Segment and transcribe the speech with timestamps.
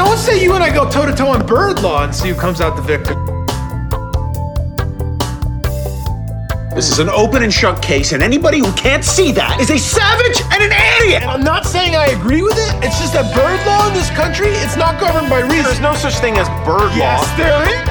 [0.00, 2.30] Now let's say you and I go toe to toe on bird law and see
[2.30, 3.12] who comes out the victor.
[6.74, 9.76] This is an open and shut case, and anybody who can't see that is a
[9.76, 11.20] savage and an idiot.
[11.20, 12.82] And I'm not saying I agree with it.
[12.82, 15.64] It's just that bird law in this country, it's not governed by reason.
[15.64, 17.20] There's no such thing as bird yes, law.
[17.20, 17.84] Yes, there is.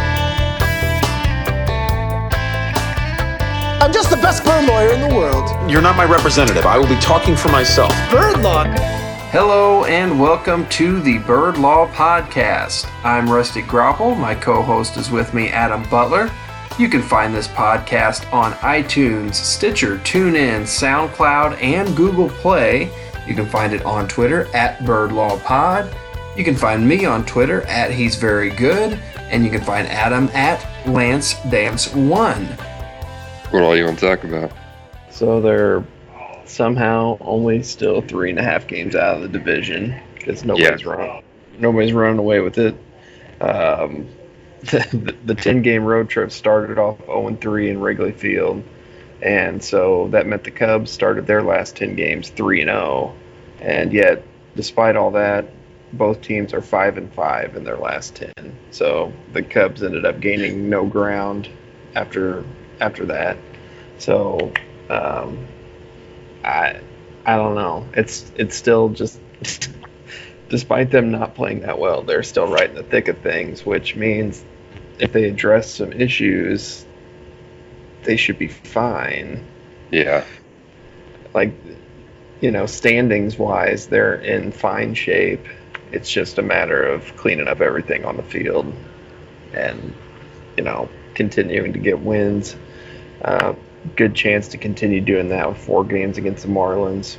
[3.84, 5.46] I'm just the best bird lawyer in the world.
[5.70, 6.66] You're not my representative.
[6.66, 7.94] I will be talking for myself.
[8.10, 8.66] Bird law.
[9.32, 12.90] Hello and welcome to the Bird Law Podcast.
[13.04, 14.16] I'm Rusty Grapple.
[14.16, 16.31] My co host is with me, Adam Butler.
[16.80, 22.91] You can find this podcast on iTunes, Stitcher, TuneIn, SoundCloud, and Google Play.
[23.27, 25.96] You can find it on Twitter at BirdLawPod.
[26.35, 30.27] You can find me on Twitter at He's Very Good, and you can find Adam
[30.34, 32.46] at Lance Dance One.
[33.52, 34.52] What all you want to talk about?
[35.12, 35.84] So they're
[36.49, 40.91] somehow only still three and a half games out of the division because nobody's Yeah.
[40.91, 41.21] run,
[41.59, 42.76] nobody's running away with it.
[43.41, 44.07] Um,
[44.62, 48.63] the, the 10 game road trip started off 0 3 in Wrigley Field,
[49.21, 53.15] and so that meant the Cubs started their last 10 games 3 and 0,
[53.62, 54.24] and yet
[54.55, 55.46] despite all that,
[55.93, 58.31] both teams are 5 and 5 in their last 10.
[58.71, 61.48] So the Cubs ended up gaining no ground
[61.96, 62.43] after
[62.81, 63.37] after that.
[63.98, 64.52] So
[64.90, 65.47] um,
[66.44, 66.81] I
[67.25, 67.85] I don't know.
[67.94, 69.19] It's it's still just
[70.50, 73.96] despite them not playing that well, they're still right in the thick of things, which
[73.96, 74.44] means
[75.00, 76.85] if they address some issues,
[78.03, 79.46] they should be fine.
[79.91, 80.25] Yeah,
[81.34, 81.53] Like
[82.41, 85.46] you know, standings wise, they're in fine shape.
[85.91, 88.74] It's just a matter of cleaning up everything on the field
[89.53, 89.94] and
[90.57, 92.56] you know, continuing to get wins.
[93.24, 93.53] Uh,
[93.96, 97.18] good chance to continue doing that with four games against the Marlins.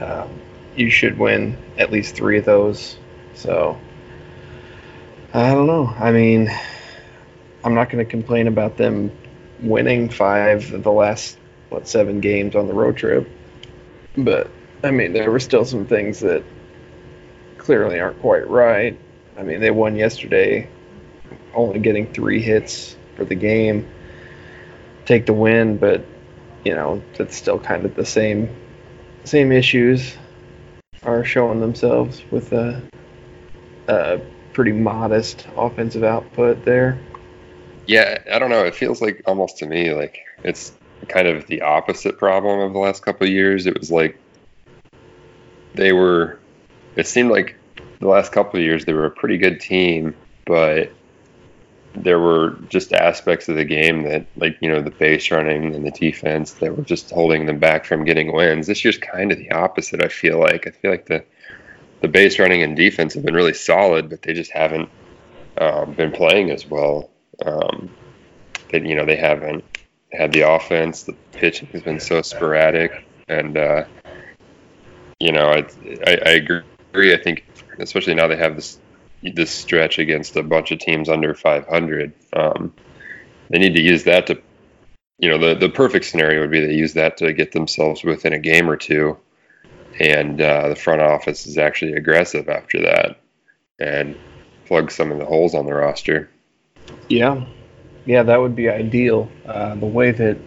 [0.00, 0.40] Um,
[0.76, 2.96] you should win at least three of those.
[3.34, 3.78] So
[5.32, 5.86] I don't know.
[5.86, 6.50] I mean,
[7.64, 9.10] I'm not going to complain about them
[9.60, 11.38] winning five of the last
[11.70, 13.28] what seven games on the road trip,
[14.16, 14.50] but
[14.82, 16.44] I mean there were still some things that
[17.58, 18.98] clearly aren't quite right.
[19.36, 20.68] I mean they won yesterday,
[21.54, 23.88] only getting three hits for the game.
[25.06, 26.04] Take the win, but
[26.64, 28.48] you know it's still kind of the same
[29.24, 30.16] same issues
[31.02, 32.82] are showing themselves with a,
[33.88, 34.20] a
[34.52, 36.98] pretty modest offensive output there.
[37.86, 38.22] yeah.
[38.32, 38.64] I don't know.
[38.64, 40.72] It feels like almost to me like it's
[41.08, 43.66] kind of the opposite problem of the last couple of years.
[43.66, 44.18] It was like
[45.74, 46.38] they were.
[46.96, 47.56] It seemed like
[48.00, 50.14] the last couple of years they were a pretty good team,
[50.46, 50.90] but
[51.94, 55.86] there were just aspects of the game that, like you know, the base running and
[55.86, 58.66] the defense that were just holding them back from getting wins.
[58.66, 60.04] This year's kind of the opposite.
[60.04, 60.66] I feel like.
[60.66, 61.24] I feel like the
[62.00, 64.88] the base running and defense have been really solid, but they just haven't
[65.58, 67.10] um, been playing as well.
[67.44, 67.90] Um,
[68.70, 69.64] they, you know, they haven't
[70.12, 71.04] had the offense.
[71.04, 73.84] The pitching has been so sporadic, and uh,
[75.20, 75.66] you know, I,
[76.06, 77.14] I, I agree.
[77.14, 77.44] I think,
[77.78, 78.78] especially now they have this
[79.32, 82.12] this stretch against a bunch of teams under 500.
[82.32, 82.74] Um,
[83.50, 84.40] they need to use that to,
[85.18, 88.32] you know, the the perfect scenario would be they use that to get themselves within
[88.32, 89.18] a game or two,
[90.00, 93.20] and uh, the front office is actually aggressive after that,
[93.78, 94.16] and
[94.66, 96.30] plug some of the holes on the roster.
[97.08, 97.44] Yeah,
[98.04, 99.30] yeah, that would be ideal.
[99.46, 100.38] Uh, the way that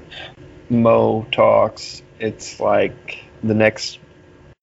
[0.70, 4.00] Mo talks, it's like the next,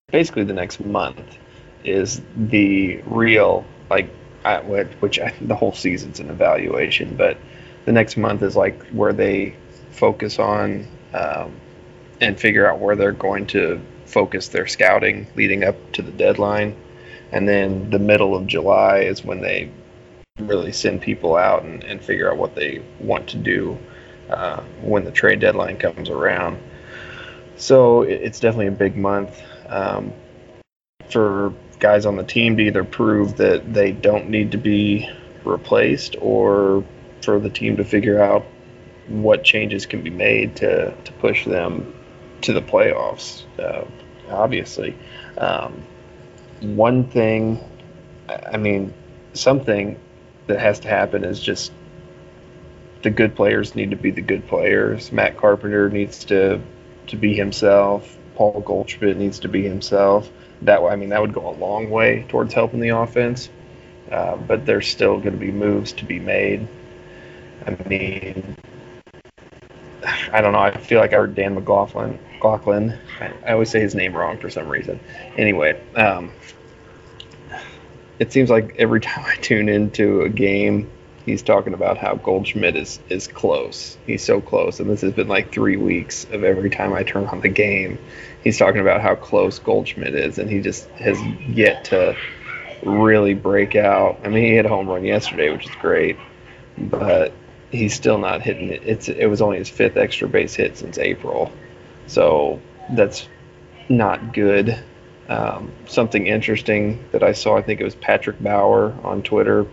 [0.08, 1.38] basically the next month,
[1.84, 4.08] is the real like,
[4.44, 7.38] I, which I, the whole season's an evaluation, but
[7.84, 9.56] the next month is like where they
[9.90, 11.54] focus on um,
[12.20, 16.76] and figure out where they're going to focus their scouting leading up to the deadline,
[17.32, 19.70] and then the middle of July is when they
[20.38, 23.78] really send people out and, and figure out what they want to do
[24.30, 26.58] uh, when the trade deadline comes around.
[27.56, 30.12] So it, it's definitely a big month um,
[31.08, 35.08] for guys on the team to either prove that they don't need to be
[35.44, 36.84] replaced or
[37.22, 38.44] for the team to figure out
[39.08, 41.94] what changes can be made to, to push them
[42.42, 43.84] to the playoffs, uh,
[44.30, 44.96] obviously.
[45.36, 45.82] Um,
[46.60, 47.60] one thing,
[48.28, 48.94] I mean,
[49.34, 49.98] something
[50.46, 51.72] that has to happen is just
[53.02, 55.12] the good players need to be the good players.
[55.12, 56.60] Matt Carpenter needs to
[57.08, 58.16] to be himself.
[58.34, 60.30] Paul Goldschmidt needs to be himself.
[60.64, 63.48] That I mean that would go a long way towards helping the offense.
[64.10, 66.68] Uh, but there's still going to be moves to be made.
[67.66, 68.56] I mean,
[70.32, 70.58] I don't know.
[70.58, 72.18] I feel like I heard Dan McLaughlin.
[72.34, 72.98] McLaughlin.
[73.20, 75.00] I, I always say his name wrong for some reason.
[75.38, 76.32] Anyway, um,
[78.18, 80.90] it seems like every time I tune into a game,
[81.24, 83.96] he's talking about how Goldschmidt is is close.
[84.06, 87.24] He's so close, and this has been like three weeks of every time I turn
[87.26, 87.98] on the game,
[88.44, 92.14] he's talking about how close Goldschmidt is, and he just has yet to
[92.84, 94.20] really break out.
[94.22, 96.16] I mean, he hit a home run yesterday, which is great,
[96.76, 97.32] but
[97.72, 98.82] he's still not hitting it.
[98.84, 101.50] It's it was only his fifth extra base hit since April,
[102.06, 102.60] so
[102.90, 103.26] that's
[103.88, 104.78] not good.
[105.26, 109.66] Um, something interesting that I saw, I think it was Patrick Bauer on Twitter,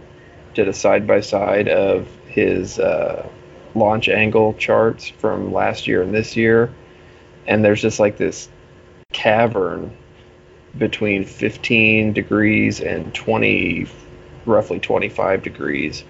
[0.53, 3.27] did a side by side of his uh,
[3.75, 6.73] launch angle charts from last year and this year,
[7.45, 8.47] and there's just like this
[9.21, 9.95] cavern
[10.77, 13.87] between 15 degrees and 20,
[14.45, 16.03] roughly 25 degrees,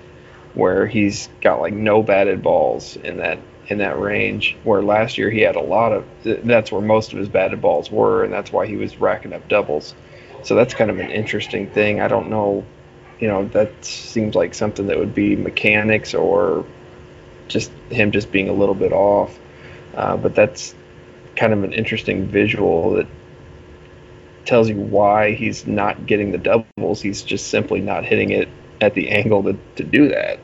[0.53, 4.55] where he's got like no batted balls in that in that range.
[4.63, 7.91] Where last year he had a lot of that's where most of his batted balls
[7.91, 9.93] were, and that's why he was racking up doubles.
[10.43, 11.99] So that's kind of an interesting thing.
[11.99, 12.65] I don't know,
[13.19, 16.65] you know, that seems like something that would be mechanics or
[17.47, 19.37] just him just being a little bit off.
[19.93, 20.73] Uh, but that's
[21.35, 23.07] kind of an interesting visual that
[24.45, 27.01] tells you why he's not getting the doubles.
[27.01, 28.49] He's just simply not hitting it
[28.81, 30.39] at the angle to, to do that.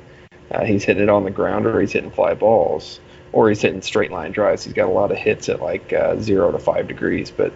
[0.52, 3.00] Uh, he's hitting it on the ground or he's hitting fly balls
[3.34, 4.64] or he's hitting straight line drives.
[4.64, 7.52] He's got a lot of hits at like uh, zero to five degrees, but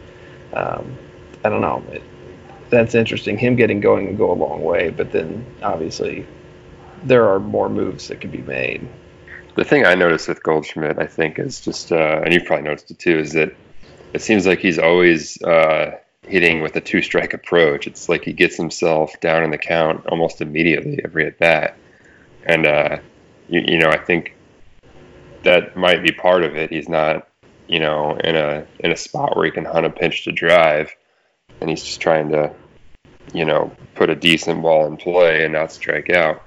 [0.53, 0.97] um,
[1.43, 1.83] I don't know.
[1.91, 2.03] It,
[2.69, 3.37] that's interesting.
[3.37, 6.25] Him getting going and go a long way, but then obviously
[7.03, 8.87] there are more moves that can be made.
[9.55, 12.89] The thing I noticed with Goldschmidt, I think, is just, uh, and you've probably noticed
[12.91, 13.53] it too, is that
[14.13, 17.87] it seems like he's always uh, hitting with a two strike approach.
[17.87, 21.77] It's like he gets himself down in the count almost immediately every at bat.
[22.45, 22.99] And, uh,
[23.49, 24.35] you, you know, I think
[25.43, 26.69] that might be part of it.
[26.69, 27.27] He's not,
[27.67, 30.95] you know, in a in a spot where he can hunt a pitch to drive,
[31.59, 32.53] and he's just trying to,
[33.33, 36.43] you know, put a decent ball in play and not strike out.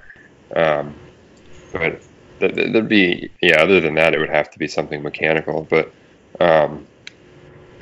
[0.55, 0.95] Um,
[1.73, 2.03] but
[2.49, 3.63] there'd be, yeah.
[3.63, 5.67] Other than that, it would have to be something mechanical.
[5.69, 5.93] But
[6.41, 6.87] um,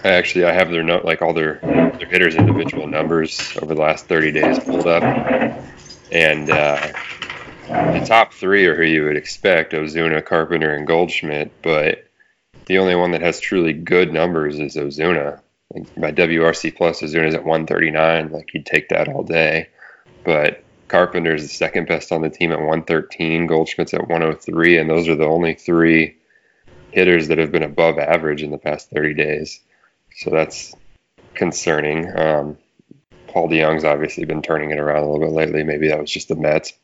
[0.05, 3.81] I actually I have their note like all their their hitters individual numbers over the
[3.81, 5.03] last 30 days pulled up,
[6.11, 6.93] and uh,
[7.69, 11.53] the top three are who you would expect: Ozuna, Carpenter, and Goldschmidt.
[11.62, 12.05] But
[12.67, 15.41] the only one that has truly good numbers is Ozuna.
[15.73, 18.31] Like by WRC plus, Ozuna's at 139.
[18.31, 19.69] Like you'd take that all day.
[20.25, 20.62] But
[20.93, 23.47] Carpenter's the second best on the team at 113.
[23.47, 26.19] Goldschmidt's at 103, and those are the only three
[26.91, 29.61] hitters that have been above average in the past 30 days.
[30.17, 30.75] So that's
[31.33, 32.06] concerning.
[32.15, 32.59] Um,
[33.27, 35.62] Paul DeJong's obviously been turning it around a little bit lately.
[35.62, 36.75] Maybe that was just the Mets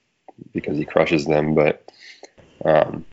[0.54, 1.86] because he crushes them, but
[2.64, 3.04] um,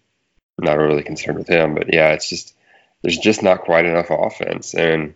[0.57, 1.75] not really concerned with him.
[1.75, 2.55] But yeah, it's just
[3.01, 4.73] there's just not quite enough offense.
[4.73, 5.15] And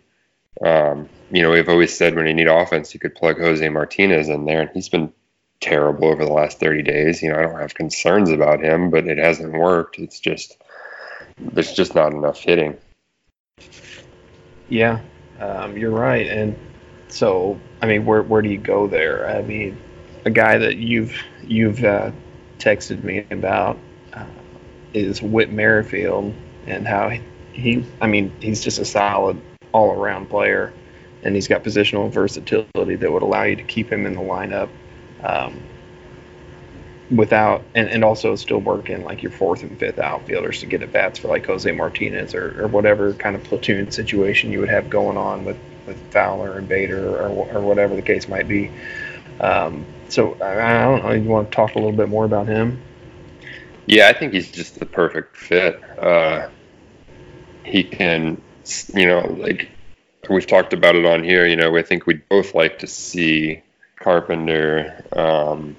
[0.62, 4.28] um, you know, we've always said when you need offense, you could plug Jose Martinez
[4.28, 5.14] in there, and he's been
[5.60, 7.22] terrible over the last 30 days.
[7.22, 9.98] You know, I don't have concerns about him, but it hasn't worked.
[9.98, 10.56] It's just
[11.38, 12.76] there's just not enough hitting.
[14.68, 15.00] Yeah,
[15.38, 16.26] um, you're right.
[16.26, 16.56] And
[17.08, 19.28] so, I mean, where where do you go there?
[19.28, 19.78] I mean,
[20.24, 22.12] a guy that you've you've uh,
[22.58, 23.78] texted me about
[24.12, 24.26] uh,
[24.92, 26.34] is Whit Merrifield
[26.66, 27.22] and how he,
[27.52, 29.40] he, I mean, he's just a solid
[29.72, 30.72] all around player,
[31.22, 34.68] and he's got positional versatility that would allow you to keep him in the lineup.
[35.22, 35.62] Um,
[37.10, 40.92] without and, and also still working like your fourth and fifth outfielders to get at
[40.92, 44.88] bats for like Jose Martinez or, or whatever kind of platoon situation you would have
[44.88, 48.70] going on with, with Fowler and Bader or, or whatever the case might be.
[49.40, 51.12] Um, so I don't know.
[51.12, 52.80] You want to talk a little bit more about him?
[53.86, 55.82] Yeah, I think he's just the perfect fit.
[55.98, 56.48] Uh,
[57.64, 58.40] he can,
[58.94, 59.68] you know, like
[60.28, 61.46] we've talked about it on here.
[61.46, 63.62] You know, I think we'd both like to see
[64.00, 65.76] Carpenter um,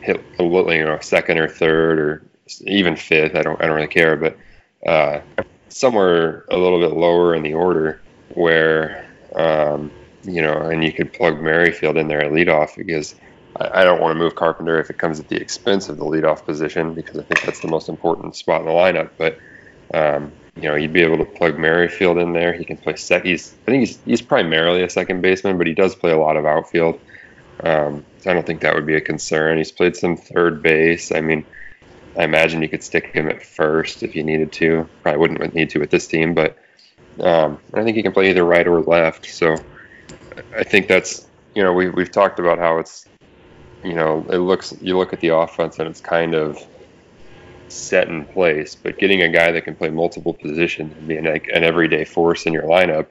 [0.00, 2.22] hit you know, second or third or
[2.62, 3.34] even fifth.
[3.34, 4.36] I don't, I don't really care, but
[4.86, 5.20] uh,
[5.68, 8.00] somewhere a little bit lower in the order
[8.34, 9.90] where, um,
[10.22, 13.14] you know, and you could plug Merrifield in there at leadoff because
[13.56, 16.04] I, I don't want to move Carpenter if it comes at the expense of the
[16.04, 19.10] leadoff position because I think that's the most important spot in the lineup.
[19.18, 19.38] But
[19.92, 22.52] um, you know, you'd be able to plug Merrifield in there.
[22.52, 23.24] He can play sec.
[23.24, 26.36] He's I think he's he's primarily a second baseman, but he does play a lot
[26.36, 27.00] of outfield.
[27.62, 29.58] Um, so I don't think that would be a concern.
[29.58, 31.12] He's played some third base.
[31.12, 31.44] I mean,
[32.18, 34.88] I imagine you could stick him at first if you needed to.
[35.02, 36.56] Probably wouldn't need to with this team, but
[37.20, 39.26] um, I think he can play either right or left.
[39.26, 39.56] So
[40.56, 43.06] I think that's you know we we've talked about how it's
[43.84, 46.58] you know it looks you look at the offense and it's kind of
[47.68, 51.26] set in place, but getting a guy that can play multiple positions and be an,
[51.26, 53.06] an everyday force in your lineup,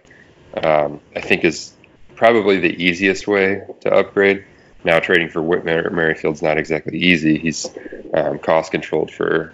[0.64, 1.74] um, I think is
[2.20, 4.44] probably the easiest way to upgrade.
[4.84, 7.40] now trading for Whit Mer- Merrifield's not exactly easy.
[7.40, 7.66] He's
[8.14, 9.54] um, cost controlled for,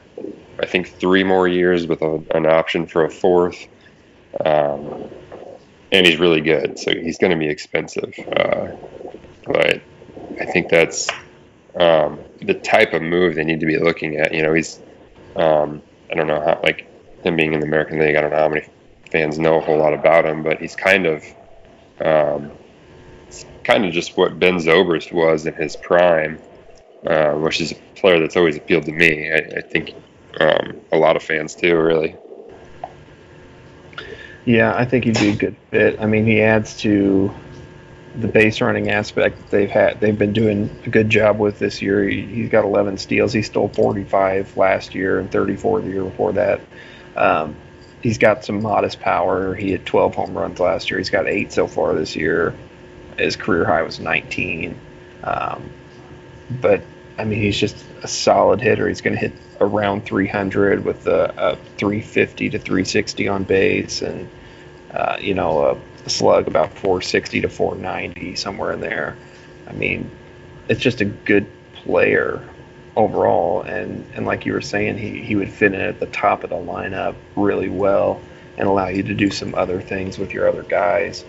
[0.60, 3.67] I think, three more years with a, an option for a fourth.
[4.43, 5.10] Um,
[5.91, 8.13] and he's really good, so he's going to be expensive.
[8.36, 8.72] Uh,
[9.45, 9.81] but
[10.41, 11.07] I think that's
[11.79, 14.34] um, the type of move they need to be looking at.
[14.34, 14.81] You know, he's
[15.36, 16.88] um, I don't know how like
[17.24, 18.15] him being in the American League.
[18.15, 18.67] I don't know how many
[19.12, 21.24] fans know a whole lot about him, but he's kind of
[22.04, 22.52] um,
[23.64, 26.40] kind of just what Ben Zobrist was in his prime,
[27.06, 29.32] uh, which is a player that's always appealed to me.
[29.32, 29.94] I, I think
[30.40, 32.16] um, a lot of fans too, really.
[34.46, 36.00] Yeah, I think he'd be a good fit.
[36.00, 37.34] I mean, he adds to
[38.16, 40.00] the base running aspect that they've had.
[40.00, 42.08] They've been doing a good job with this year.
[42.08, 43.34] He, has got 11 steals.
[43.34, 46.62] He stole 45 last year and 34 the year before that.
[47.16, 47.56] Um,
[48.06, 49.56] he's got some modest power.
[49.56, 51.00] He had 12 home runs last year.
[51.00, 52.54] He's got eight so far this year.
[53.18, 54.80] His career high was 19.
[55.24, 55.72] Um,
[56.62, 56.84] but
[57.18, 58.88] I mean, he's just a solid hitter.
[58.88, 64.30] He's going to hit around 300 with a, a 350 to 360 on base, and
[64.94, 69.18] uh, you know a, a, slug about 460 to 490 somewhere in there.
[69.68, 70.12] I mean,
[70.70, 72.48] it's just a good player
[72.96, 76.44] overall, and and like you were saying, he he would fit in at the top
[76.44, 78.22] of the lineup really well
[78.58, 81.25] and allow you to do some other things with your other guys,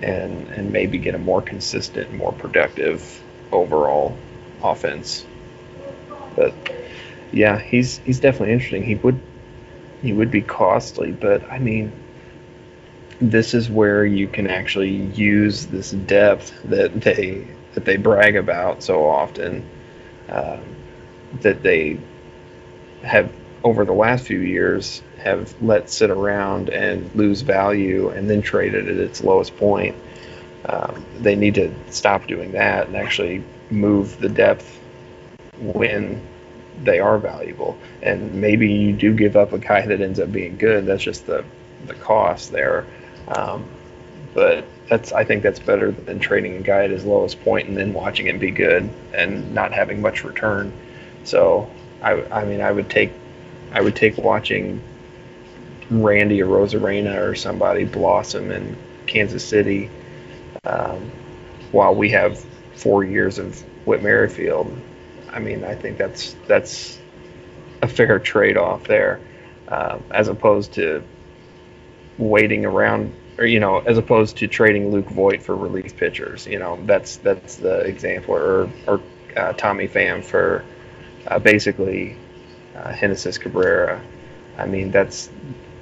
[0.00, 4.16] and and maybe get a more consistent, more productive overall
[4.62, 5.26] offense.
[6.36, 6.54] But
[7.32, 8.84] yeah, he's he's definitely interesting.
[8.84, 9.20] He would
[10.02, 11.92] he would be costly, but I mean,
[13.20, 18.82] this is where you can actually use this depth that they that they brag about
[18.82, 19.64] so often.
[20.28, 20.60] Um,
[21.40, 21.98] that they
[23.02, 23.32] have
[23.64, 28.74] over the last few years have let sit around and lose value and then trade
[28.74, 29.96] it at its lowest point.
[30.66, 34.78] Um, they need to stop doing that and actually move the depth
[35.58, 36.20] when
[36.82, 37.78] they are valuable.
[38.02, 40.86] And maybe you do give up a guy that ends up being good.
[40.86, 41.44] That's just the
[41.86, 42.86] the cost there.
[43.28, 43.64] Um,
[44.34, 47.76] but that's I think that's better than trading a guy at his lowest point and
[47.76, 50.72] then watching him be good and not having much return.
[51.24, 51.70] So
[52.02, 53.12] I, I mean I would take
[53.72, 54.80] I would take watching
[55.90, 58.76] Randy Arozarena or somebody blossom in
[59.06, 59.90] Kansas City
[60.64, 61.10] um,
[61.70, 64.74] while we have four years of Whit Merrifield.
[65.30, 66.98] I mean, I think that's that's
[67.80, 69.20] a fair trade-off there,
[69.68, 71.02] um, as opposed to
[72.18, 76.46] waiting around, or you know, as opposed to trading Luke Voit for relief pitchers.
[76.46, 79.00] You know, that's that's the example, or or
[79.36, 80.64] uh, Tommy Pham for
[81.26, 82.16] uh, basically
[82.76, 84.00] uh, Genesis Cabrera.
[84.58, 85.30] I mean, that's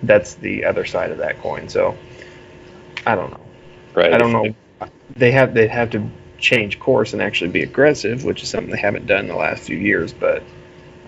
[0.03, 1.69] that's the other side of that coin.
[1.69, 1.97] So
[3.07, 3.47] I don't know.
[3.95, 4.13] Right.
[4.13, 4.55] I don't know.
[5.17, 8.79] They have they have to change course and actually be aggressive, which is something they
[8.79, 10.13] haven't done in the last few years.
[10.13, 10.43] But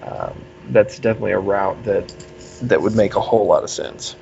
[0.02, 2.08] um, that's definitely a route that
[2.62, 4.16] that would make a whole lot of sense.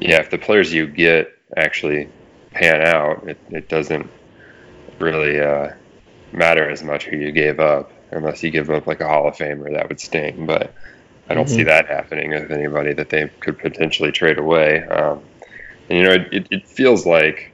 [0.00, 2.08] Yeah, if the players you get actually
[2.52, 4.10] pan out, it, it doesn't
[4.98, 5.70] really uh,
[6.32, 9.36] matter as much who you gave up, unless you give up like a Hall of
[9.36, 9.72] Famer.
[9.72, 10.72] That would sting, but
[11.28, 11.54] I don't mm-hmm.
[11.54, 14.84] see that happening with anybody that they could potentially trade away.
[14.84, 15.22] Um,
[15.88, 17.52] and you know, it, it, it feels like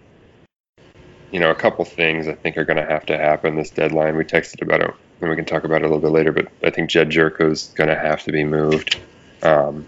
[1.30, 4.16] you know, a couple things I think are going to have to happen this deadline.
[4.16, 6.33] We texted about it, and we can talk about it a little bit later.
[6.33, 8.99] But I think Jedd Gyorko's going to have to be moved,
[9.42, 9.87] um,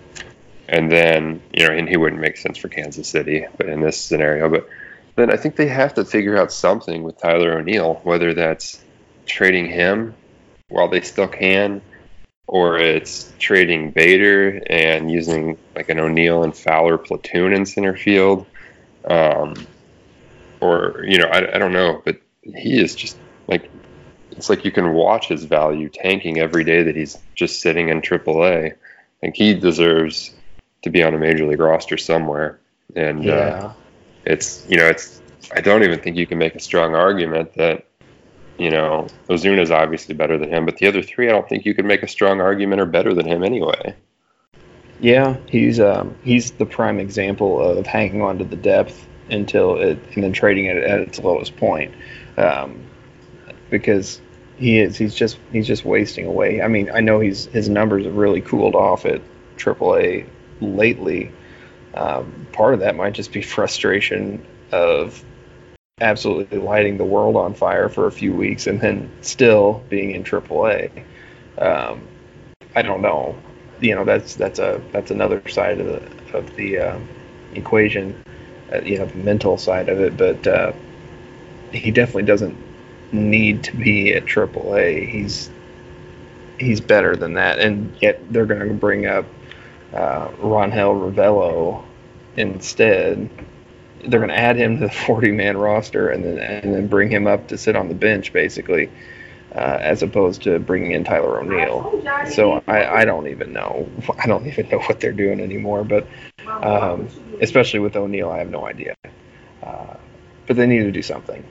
[0.68, 4.00] and then you know, and he wouldn't make sense for Kansas City, but in this
[4.00, 4.68] scenario, but
[5.16, 8.82] then I think they have to figure out something with Tyler O'Neill, whether that's
[9.26, 10.14] trading him
[10.72, 11.82] while they still can,
[12.46, 18.46] or it's trading Bader and using like an O'Neill and Fowler platoon in center field.
[19.04, 19.54] Um,
[20.60, 23.16] or you know, I, I don't know, but he is just
[23.48, 23.70] like
[24.30, 28.00] it's like you can watch his value tanking every day that he's just sitting in
[28.00, 28.74] AAA.
[29.22, 30.34] Like he deserves
[30.82, 32.60] to be on a major league roster somewhere,
[32.96, 33.34] and uh, yeah.
[33.34, 33.72] uh,
[34.24, 35.20] it's you know it's
[35.54, 37.86] I don't even think you can make a strong argument that
[38.58, 41.64] you know Ozuna is obviously better than him, but the other three I don't think
[41.64, 43.94] you can make a strong argument are better than him anyway.
[45.00, 49.98] Yeah, he's um, he's the prime example of hanging on to the depth until it,
[50.14, 51.94] and then trading it at its lowest point,
[52.36, 52.84] um,
[53.68, 54.20] because
[54.56, 56.62] he is he's just he's just wasting away.
[56.62, 59.20] I mean, I know he's his numbers have really cooled off at
[59.56, 60.28] AAA
[60.60, 61.32] lately.
[61.94, 65.22] Um, part of that might just be frustration of
[66.02, 70.24] absolutely lighting the world on fire for a few weeks and then still being in
[70.24, 71.04] AAA.
[71.58, 72.02] Um,
[72.74, 73.36] I don't know.
[73.80, 76.98] You know, that's that's a that's another side of the of the uh,
[77.54, 78.22] equation.
[78.72, 80.72] Uh, you know the mental side of it, but uh,
[81.72, 82.56] he definitely doesn't
[83.12, 85.08] need to be at AAA.
[85.08, 85.50] He's
[86.58, 89.26] he's better than that, and yet they're going to bring up
[89.92, 91.84] uh, Rangel Ravelo
[92.36, 93.28] instead.
[94.02, 97.26] They're going to add him to the 40-man roster and then and then bring him
[97.26, 98.90] up to sit on the bench, basically,
[99.54, 102.02] uh, as opposed to bringing in Tyler O'Neill.
[102.30, 103.88] So I, I don't even know.
[104.18, 105.84] I don't even know what they're doing anymore.
[105.84, 106.06] But
[106.46, 107.08] um,
[107.40, 108.94] especially with O'Neill, I have no idea.
[109.62, 109.96] Uh,
[110.46, 111.44] but they need to do something,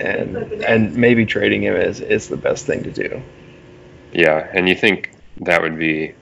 [0.00, 3.22] and and maybe trading him is is the best thing to do.
[4.12, 6.14] Yeah, and you think that would be,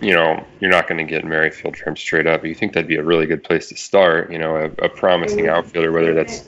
[0.00, 2.42] you know, you're not going to get Merrifield from straight up.
[2.42, 4.30] But you think that'd be a really good place to start.
[4.30, 6.46] You know, a, a promising outfielder, whether that's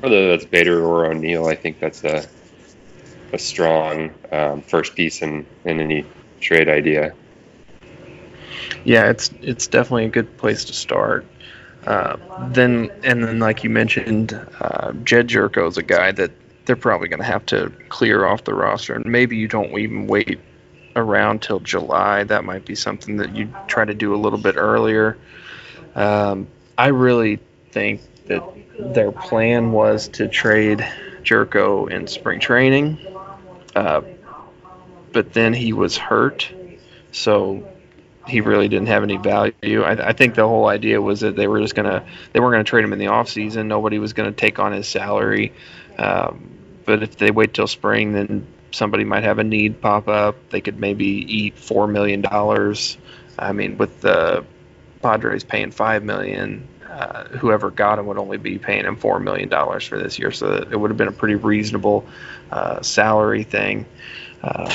[0.00, 1.46] whether that's Bader or O'Neill.
[1.46, 2.26] I think that's a
[3.32, 6.04] a strong um, first piece in in any
[6.40, 7.14] trade idea.
[8.84, 11.26] Yeah, it's it's definitely a good place to start.
[11.86, 12.16] Uh,
[12.50, 16.30] then and then, like you mentioned, uh, Jedd Gyorko is a guy that
[16.66, 20.06] they're probably going to have to clear off the roster, and maybe you don't even
[20.06, 20.40] wait
[20.96, 22.24] around till July.
[22.24, 25.16] That might be something that you try to do a little bit earlier.
[25.94, 28.42] Um, I really think that
[28.78, 30.86] their plan was to trade
[31.22, 32.98] Gyorko in spring training,
[33.74, 34.02] uh,
[35.12, 36.50] but then he was hurt,
[37.12, 37.68] so
[38.26, 39.82] he really didn't have any value.
[39.82, 42.64] I, I, think the whole idea was that they were just gonna they weren't gonna
[42.64, 43.68] trade him in the off season.
[43.68, 45.52] Nobody was gonna take on his salary.
[45.98, 46.50] Um,
[46.84, 50.36] but if they wait till spring, then somebody might have a need pop up.
[50.50, 52.96] They could maybe eat four million dollars.
[53.38, 54.44] I mean, with the
[55.02, 59.48] Padres paying five million, uh, whoever got him would only be paying him four million
[59.48, 60.30] dollars for this year.
[60.32, 62.06] So it would have been a pretty reasonable
[62.50, 63.86] uh, salary thing.
[64.42, 64.74] Uh,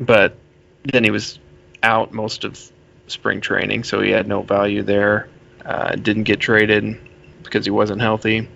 [0.00, 0.36] but
[0.84, 1.38] then he was
[1.82, 2.60] out most of
[3.06, 5.28] spring training, so he had no value there.
[5.64, 6.98] Uh, didn't get traded
[7.42, 8.48] because he wasn't healthy.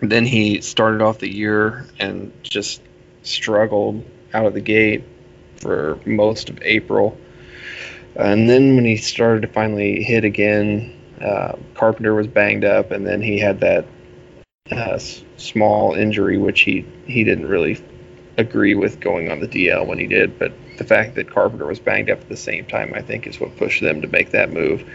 [0.00, 2.80] Then he started off the year and just
[3.22, 5.04] struggled out of the gate
[5.56, 7.18] for most of April.
[8.14, 13.06] And then when he started to finally hit again, uh, Carpenter was banged up, and
[13.06, 13.86] then he had that
[14.70, 14.98] uh,
[15.36, 17.82] small injury, which he, he didn't really
[18.36, 20.38] agree with going on the DL when he did.
[20.38, 23.38] But the fact that Carpenter was banged up at the same time, I think, is
[23.40, 24.88] what pushed them to make that move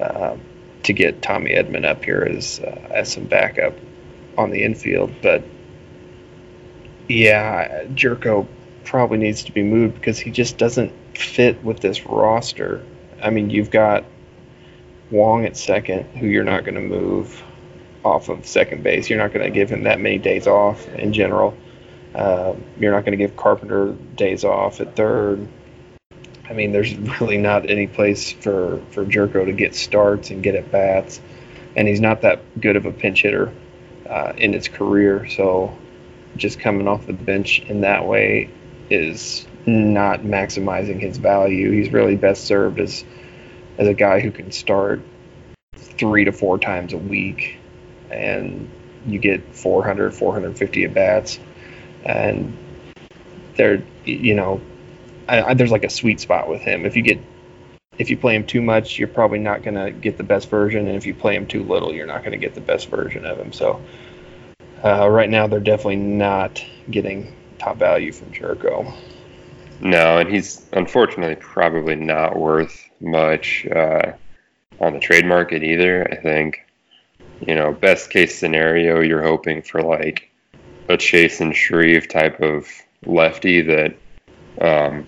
[0.00, 0.36] uh,
[0.82, 3.74] to get Tommy Edman up here as uh, as some backup
[4.36, 5.12] on the infield.
[5.22, 5.44] But
[7.08, 8.46] yeah, Gyorko
[8.84, 12.84] probably needs to be moved because he just doesn't fit with this roster.
[13.22, 14.04] I mean, you've got
[15.10, 17.42] Wong at second, who you're not going to move
[18.04, 19.08] off of second base.
[19.08, 21.56] You're not going to give him that many days off in general.
[22.14, 25.48] Uh, you're not going to give Carpenter days off at third.
[26.48, 30.54] I mean, there's really not any place for for Gyorko to get starts and get
[30.54, 31.20] at bats,
[31.74, 33.52] and he's not that good of a pinch hitter
[34.08, 35.28] uh, in his career.
[35.28, 35.76] So,
[36.36, 38.50] just coming off the bench in that way
[38.90, 41.70] is not maximizing his value.
[41.70, 43.04] He's really best served as
[43.78, 45.02] as a guy who can start
[45.76, 47.58] three to four times a week,
[48.10, 48.70] and
[49.06, 51.38] you get 400, 450 at bats
[52.04, 52.56] and
[53.56, 54.60] there, you know,
[55.28, 56.84] I, I, there's like a sweet spot with him.
[56.84, 57.20] If you get
[57.96, 60.88] if you play him too much, you're probably not going to get the best version,
[60.88, 63.24] and if you play him too little, you're not going to get the best version
[63.24, 63.52] of him.
[63.52, 63.80] So
[64.84, 68.92] uh, right now, they're definitely not getting top value from Gyorko.
[69.80, 74.12] No, and he's unfortunately probably not worth much uh,
[74.80, 76.06] on the trade market either.
[76.10, 76.64] I think,
[77.46, 80.30] you know, best case scenario, you're hoping for like
[80.88, 82.68] a Chasen Shreve type of
[83.06, 83.96] lefty that
[84.60, 85.06] um,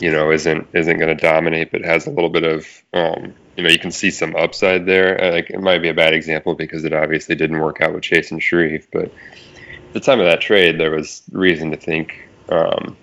[0.00, 3.64] you know isn't isn't going to dominate, but has a little bit of um, you
[3.64, 5.22] know you can see some upside there.
[5.22, 8.02] Uh, like it might be a bad example because it obviously didn't work out with
[8.02, 12.96] Chasen Shreve, but at the time of that trade, there was reason to think um,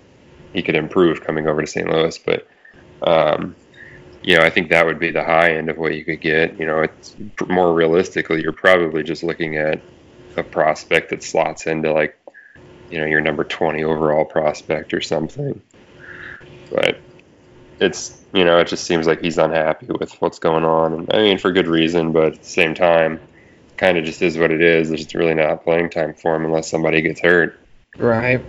[0.52, 1.88] he could improve coming over to St.
[1.88, 2.48] Louis, but.
[3.02, 3.54] Um,
[4.22, 6.58] you know, I think that would be the high end of what you could get.
[6.58, 7.14] You know, it's
[7.46, 9.80] more realistically, you're probably just looking at
[10.36, 12.18] a prospect that slots into like
[12.90, 15.60] you know your number 20 overall prospect or something
[16.70, 16.98] but
[17.80, 20.92] it's you know it just seems like he's unhappy with what's going on.
[20.92, 23.20] And i mean for good reason but at the same time
[23.76, 24.88] kind of just is what it is.
[24.88, 27.58] There's really not playing time for him unless somebody gets hurt.
[27.98, 28.44] Right.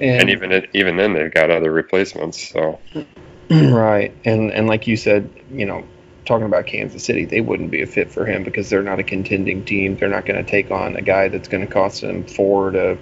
[0.00, 2.78] And, and even even then they've got other replacements so.
[3.50, 4.14] Right.
[4.24, 5.84] And and like you said you know
[6.24, 9.02] talking about Kansas City, they wouldn't be a fit for him because they're not a
[9.02, 9.96] contending team.
[9.96, 12.96] They're not going to take on a guy that's going to cost them four to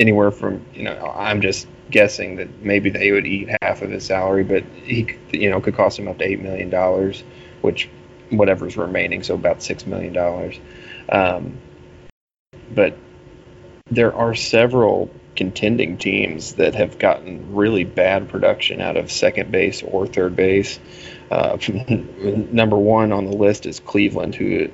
[0.00, 1.12] anywhere from you know.
[1.14, 5.50] I'm just guessing that maybe they would eat half of his salary, but he you
[5.50, 7.22] know could cost him up to eight million dollars,
[7.60, 7.88] which
[8.30, 10.58] whatever's remaining, so about six million dollars.
[11.08, 11.58] Um,
[12.74, 12.96] but
[13.90, 19.82] there are several contending teams that have gotten really bad production out of second base
[19.82, 20.80] or third base.
[21.30, 24.70] Uh, number one on the list is Cleveland, who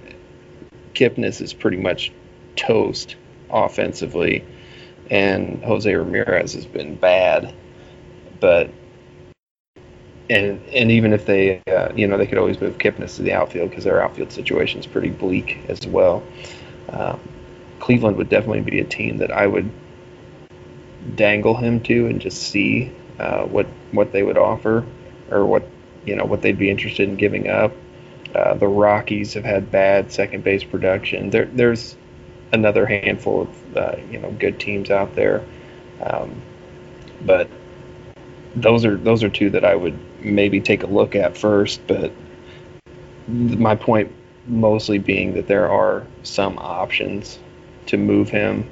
[0.94, 2.12] Kipnis is pretty much
[2.56, 3.16] toast
[3.50, 4.44] offensively,
[5.12, 7.54] and Jose Ramirez has been bad.
[8.40, 8.70] But
[10.30, 13.34] and and even if they, uh, you know, they could always move Kipnis to the
[13.34, 16.22] outfield because their outfield situation is pretty bleak as well.
[16.88, 17.20] Um,
[17.78, 19.70] Cleveland would definitely be a team that I would
[21.14, 24.84] dangle him to and just see uh, what what they would offer
[25.30, 25.68] or what
[26.06, 27.72] you know what they'd be interested in giving up.
[28.34, 31.28] Uh, the Rockies have had bad second base production.
[31.28, 31.98] There, there's
[32.52, 35.44] another handful of uh, you know good teams out there,
[36.02, 36.40] um,
[37.24, 37.48] but
[38.54, 41.86] those are those are two that I would maybe take a look at first.
[41.86, 42.12] But
[43.26, 44.12] my point
[44.46, 47.38] mostly being that there are some options
[47.86, 48.68] to move him.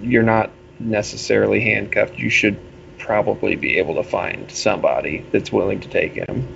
[0.00, 2.18] You're not necessarily handcuffed.
[2.18, 2.58] You should
[2.98, 6.46] probably be able to find somebody that's willing to take him.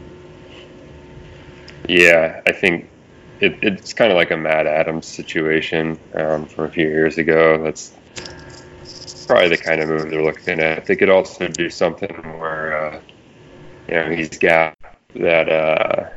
[1.88, 2.88] Yeah, I think
[3.40, 7.62] it, it's kind of like a Matt Adams situation um, from a few years ago.
[7.62, 7.92] That's
[9.26, 10.86] probably the kind of move they're looking at.
[10.86, 13.00] They could also do something where, uh,
[13.88, 14.76] you know, he's got
[15.14, 15.48] that.
[15.48, 16.10] Uh,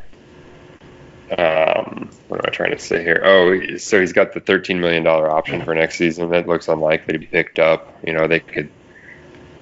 [1.38, 3.22] um, what am I trying to say here?
[3.24, 6.30] Oh, so he's got the thirteen million dollar option for next season.
[6.30, 7.96] That looks unlikely to be picked up.
[8.06, 8.72] You know, they could.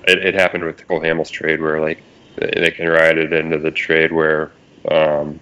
[0.07, 2.01] It, it happened with the Cole Hamels trade where like
[2.37, 4.51] they can ride it into the trade where
[4.89, 5.41] um,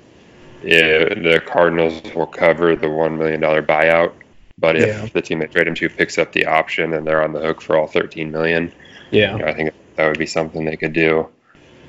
[0.65, 4.13] yeah, the Cardinals will cover the one million dollar buyout.
[4.57, 5.05] But if yeah.
[5.13, 7.61] the team they trade him to picks up the option, then they're on the hook
[7.61, 8.71] for all thirteen million.
[9.11, 11.29] Yeah, you know, I think that would be something they could do.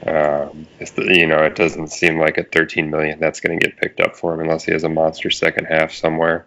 [0.07, 0.67] Um,
[0.99, 4.15] you know, it doesn't seem like at 13 million that's going to get picked up
[4.15, 6.47] for him unless he has a monster second half somewhere.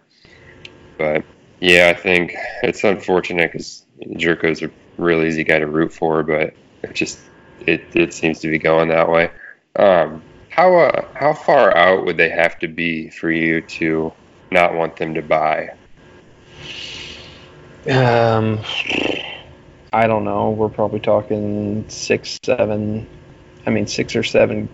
[0.97, 1.25] But
[1.59, 6.53] yeah, I think it's unfortunate because Gyorko's a real easy guy to root for, but
[6.83, 7.19] it just
[7.61, 9.31] it, it seems to be going that way.
[9.75, 10.23] Um,
[10.59, 14.11] how uh, how far out would they have to be for you to
[14.51, 15.69] not want them to buy?
[17.89, 18.59] Um,
[19.93, 20.51] I don't know.
[20.51, 23.07] We're probably talking six, seven,
[23.65, 24.67] I mean, six or seven,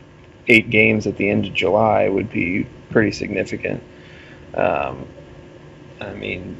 [0.48, 3.84] eight games at the end of July would be pretty significant.
[4.56, 5.08] Um,
[6.02, 6.58] I mean,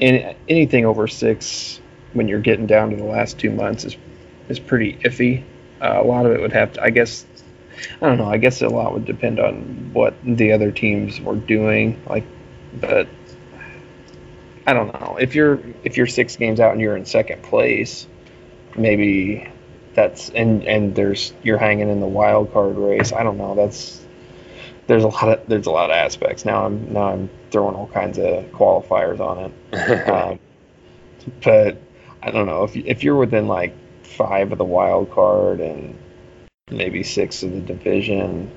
[0.00, 1.78] any, anything over six
[2.14, 3.98] when you're getting down to the last two months is
[4.48, 5.44] is pretty iffy.
[5.82, 7.26] Uh, a lot of it would have to, I guess.
[8.00, 8.28] I don't know.
[8.28, 12.00] I guess a lot would depend on what the other teams were doing.
[12.08, 12.24] Like,
[12.74, 13.08] but
[14.66, 15.16] I don't know.
[15.18, 18.06] If you're if you're six games out and you're in second place,
[18.76, 19.48] maybe
[19.94, 23.12] that's and and there's you're hanging in the wild card race.
[23.12, 23.54] I don't know.
[23.54, 24.00] That's
[24.86, 26.44] there's a lot of there's a lot of aspects.
[26.44, 30.08] Now I'm now I'm throwing all kinds of qualifiers on it.
[30.08, 30.38] um,
[31.42, 31.78] but
[32.22, 35.96] I don't know if if you're within like five of the wild card and
[36.70, 38.50] maybe six of the division,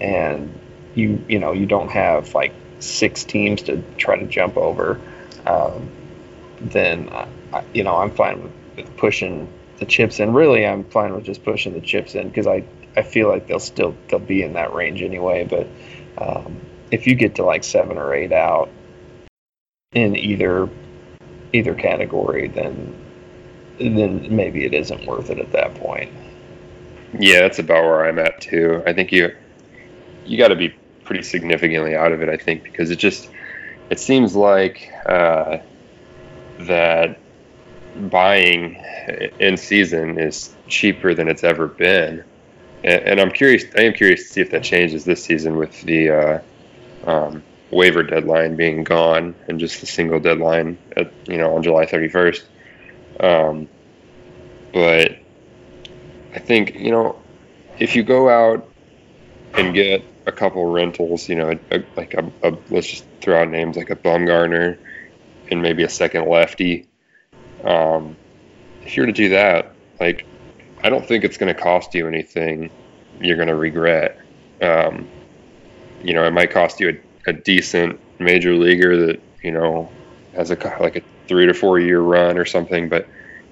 [0.00, 0.58] and
[0.94, 5.00] you you know you don't have like six teams to try to jump over,
[5.46, 5.90] um,
[6.60, 7.08] then
[7.52, 10.32] I, you know I'm fine with, with pushing the chips in.
[10.32, 12.64] Really, I'm fine with just pushing the chips in because I
[12.96, 15.44] I feel like they'll still they'll be in that range anyway.
[15.44, 15.66] But
[16.18, 18.70] um, if you get to like seven or eight out
[19.92, 20.68] in either
[21.52, 22.96] either category, then
[23.78, 26.12] then maybe it isn't worth it at that point.
[27.18, 28.82] Yeah, that's about where I'm at too.
[28.86, 29.34] I think you
[30.24, 32.28] you got to be pretty significantly out of it.
[32.28, 33.30] I think because it just
[33.90, 35.58] it seems like uh,
[36.60, 37.18] that
[37.96, 38.76] buying
[39.40, 42.22] in season is cheaper than it's ever been,
[42.84, 43.64] and, and, I'm curious.
[43.76, 46.40] I am curious to see if that changes this season with the uh,
[47.06, 47.42] um,
[47.72, 52.42] waiver deadline being gone and just the single deadline at you know on July 31st.
[53.18, 53.68] Um,
[54.72, 55.18] but
[56.34, 57.18] I think you know
[57.78, 58.68] if you go out
[59.54, 63.40] and get a couple rentals, you know, a, a, like a, a, let's just throw
[63.40, 64.78] out names like a Bumgarner
[65.50, 66.86] and maybe a second lefty.
[67.64, 68.16] Um,
[68.84, 70.26] if you were to do that, like,
[70.82, 72.70] I don't think it's going to cost you anything
[73.20, 74.18] you're going to regret.
[74.62, 75.08] Um,
[76.02, 79.90] you know, it might cost you a, a, decent major leaguer that, you know,
[80.34, 83.06] has a like a three to four year run or something, but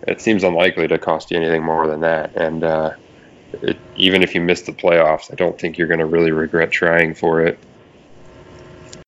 [0.07, 2.37] it seems unlikely to cost you anything more than that.
[2.37, 2.93] And uh,
[3.63, 6.71] it, even if you miss the playoffs, I don't think you're going to really regret
[6.71, 7.59] trying for it.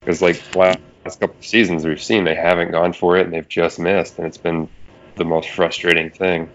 [0.00, 3.48] Because, like, last couple of seasons we've seen, they haven't gone for it and they've
[3.48, 4.68] just missed, and it's been
[5.16, 6.48] the most frustrating thing.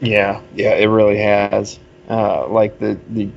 [0.00, 1.78] Yeah, yeah, it really has.
[2.08, 3.28] Uh, like the the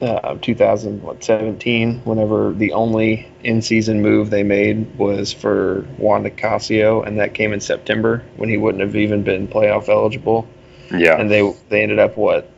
[0.00, 7.34] uh, 2017, whenever the only in-season move they made was for Juan Nicasio, and that
[7.34, 10.48] came in September when he wouldn't have even been playoff eligible.
[10.90, 11.20] Yeah.
[11.20, 12.50] And they they ended up what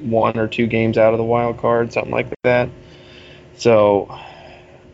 [0.00, 2.68] one or two games out of the wild card, something like that.
[3.56, 4.18] So,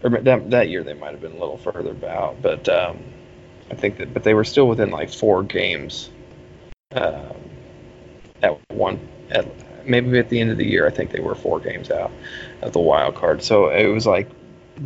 [0.02, 2.98] or that that year they might have been a little further out, but um,
[3.70, 6.10] I think that but they were still within like four games
[6.92, 7.34] um,
[8.42, 9.46] at one at
[9.84, 10.86] maybe at the end of the year.
[10.86, 12.10] I think they were four games out
[12.62, 14.28] of the wild card, so it was like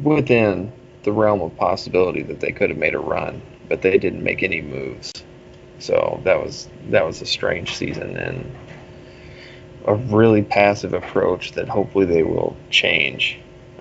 [0.02, 0.72] within
[1.04, 4.42] the realm of possibility that they could have made a run, but they didn't make
[4.42, 5.12] any moves.
[5.78, 8.50] So that was that was a strange season and
[9.86, 13.38] a really passive approach that hopefully they will change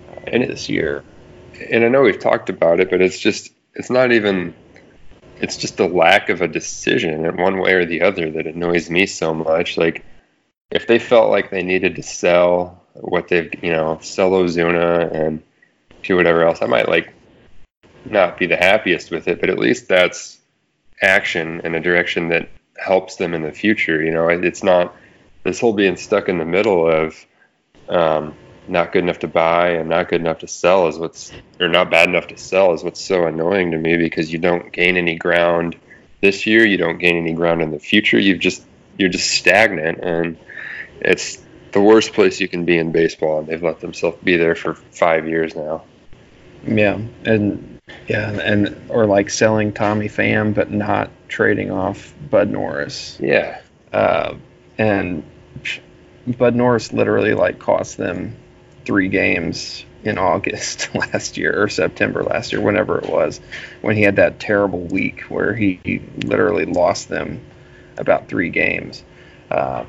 [0.10, 1.04] uh, And this year.
[1.71, 4.54] and I know we've talked about it, but it's just it's not even
[5.39, 8.89] it's just the lack of a decision in one way or the other that annoys
[8.89, 9.78] me so much.
[9.78, 10.04] Like
[10.74, 15.44] if they felt like they needed to sell what they've you know, sell Ozuna and
[16.02, 17.14] do whatever else, I might like
[18.06, 20.40] not be the happiest with it, but at least that's
[21.02, 24.04] action in a direction that helps them in the future.
[24.04, 24.96] You know, it's not
[25.44, 27.24] this whole being stuck in the middle of
[27.88, 28.34] um,
[28.68, 31.92] not good enough to buy and not good enough to sell is what's or not
[31.92, 35.16] bad enough to sell is what's so annoying to me because you don't gain any
[35.16, 35.76] ground
[36.22, 38.64] this year you don't gain any ground in the future you've just
[38.98, 40.38] you're just stagnant and
[41.04, 41.39] it's
[41.72, 44.76] the worst place you can be in baseball and they've let themselves be there for
[44.92, 45.84] five years now
[46.66, 53.20] Yeah, and yeah, and or like selling Tommy Pham but not trading off Bud Norris.
[53.20, 53.62] yeah
[53.92, 54.36] Uh,
[54.78, 55.24] and
[56.28, 58.38] Bud Norris literally like cost them
[58.86, 63.42] three games in August last year or September last year, whenever it was,
[63.82, 67.42] when he had that terrible week where he, he literally lost them
[67.98, 69.04] about three games.
[69.52, 69.86] Uh,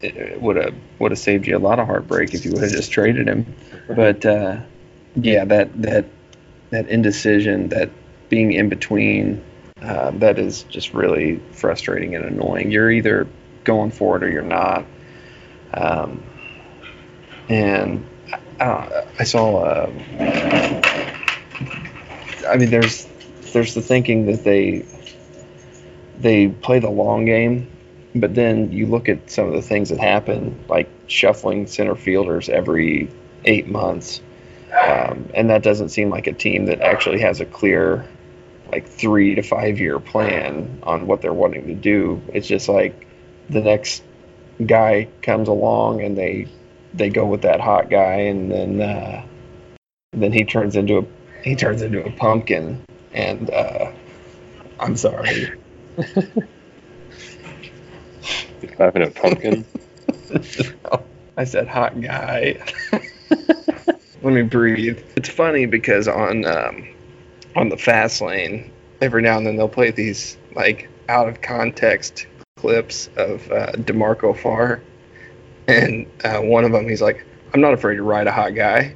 [0.00, 2.62] it, it would have would have saved you a lot of heartbreak if you would
[2.62, 3.54] have just traded him.
[3.88, 4.60] But uh,
[5.14, 6.06] yeah, that that
[6.70, 7.90] that indecision, that
[8.28, 9.42] being in between,
[9.80, 12.70] uh, that is just really frustrating and annoying.
[12.70, 13.28] You're either
[13.64, 14.84] going for it or you're not.
[15.72, 16.22] Um,
[17.48, 18.06] and
[18.60, 19.62] I, I saw.
[19.62, 19.92] Uh,
[22.48, 23.06] I mean, there's
[23.52, 24.84] there's the thinking that they
[26.18, 27.70] they play the long game,
[28.20, 32.48] but then you look at some of the things that happen, like shuffling center fielders
[32.48, 33.10] every
[33.44, 34.20] eight months,
[34.70, 38.06] um, and that doesn't seem like a team that actually has a clear,
[38.70, 42.22] like three to five year plan on what they're wanting to do.
[42.32, 43.06] It's just like
[43.48, 44.02] the next
[44.64, 46.48] guy comes along and they
[46.94, 49.24] they go with that hot guy, and then uh,
[50.12, 51.06] then he turns into a
[51.42, 53.92] he turns into a pumpkin, and uh,
[54.80, 55.52] I'm sorry.
[58.78, 59.64] having a pumpkin
[61.36, 62.58] I said hot guy.
[64.22, 64.98] Let me breathe.
[65.16, 66.88] It's funny because on um,
[67.54, 72.26] on the fast lane, every now and then they'll play these like out of context
[72.56, 74.80] clips of uh, D'Marco Farr,
[75.68, 78.94] and uh, one of them he's like, "I'm not afraid to ride a hot guy."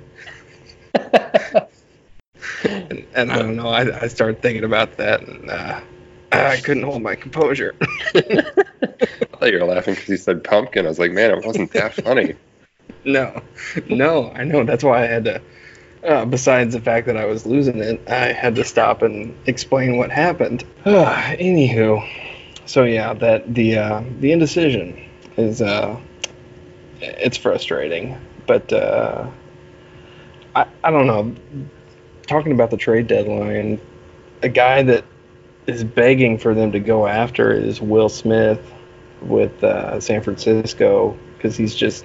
[0.94, 3.68] and, and I don't know.
[3.68, 5.81] I, I started thinking about that, and uh,
[6.33, 7.75] I couldn't hold my composure.
[9.40, 10.85] I thought you were laughing because you said pumpkin.
[10.85, 12.35] I was like, man, it wasn't that funny.
[13.07, 13.40] No,
[13.88, 14.64] no, I know.
[14.64, 15.42] That's why I had to.
[16.07, 19.96] Uh, besides the fact that I was losing it, I had to stop and explain
[19.96, 20.64] what happened.
[20.85, 22.07] anywho,
[22.66, 25.98] so yeah, that the uh, the indecision is uh,
[27.00, 29.26] it's frustrating, but uh,
[30.55, 31.35] I I don't know.
[32.26, 33.81] Talking about the trade deadline,
[34.42, 35.07] a guy that
[35.66, 38.61] is begging for them to go after is Will Smith
[39.22, 42.04] with uh, San Francisco because he's just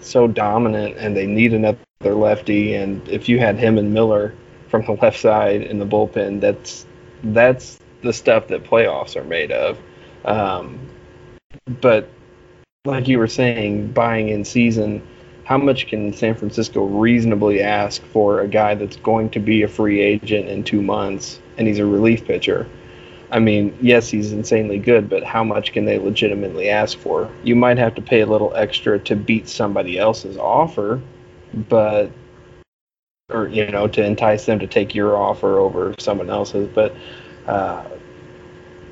[0.00, 2.74] so dominant and they need another lefty.
[2.74, 4.34] And if you had him and Miller
[4.68, 6.86] from the left side in the bullpen that's
[7.24, 9.78] that's the stuff that playoffs are made of.
[10.24, 10.88] Um,
[11.80, 12.08] but
[12.84, 15.06] like you were saying buying in season
[15.44, 19.68] how much can San Francisco reasonably ask for a guy that's going to be a
[19.68, 22.68] free agent in 2 months and he's a relief pitcher
[23.32, 27.30] I mean, yes, he's insanely good, but how much can they legitimately ask for?
[27.42, 31.00] You might have to pay a little extra to beat somebody else's offer,
[31.54, 32.10] but
[33.30, 36.94] or you know, to entice them to take your offer over someone else's, but
[37.46, 37.82] uh,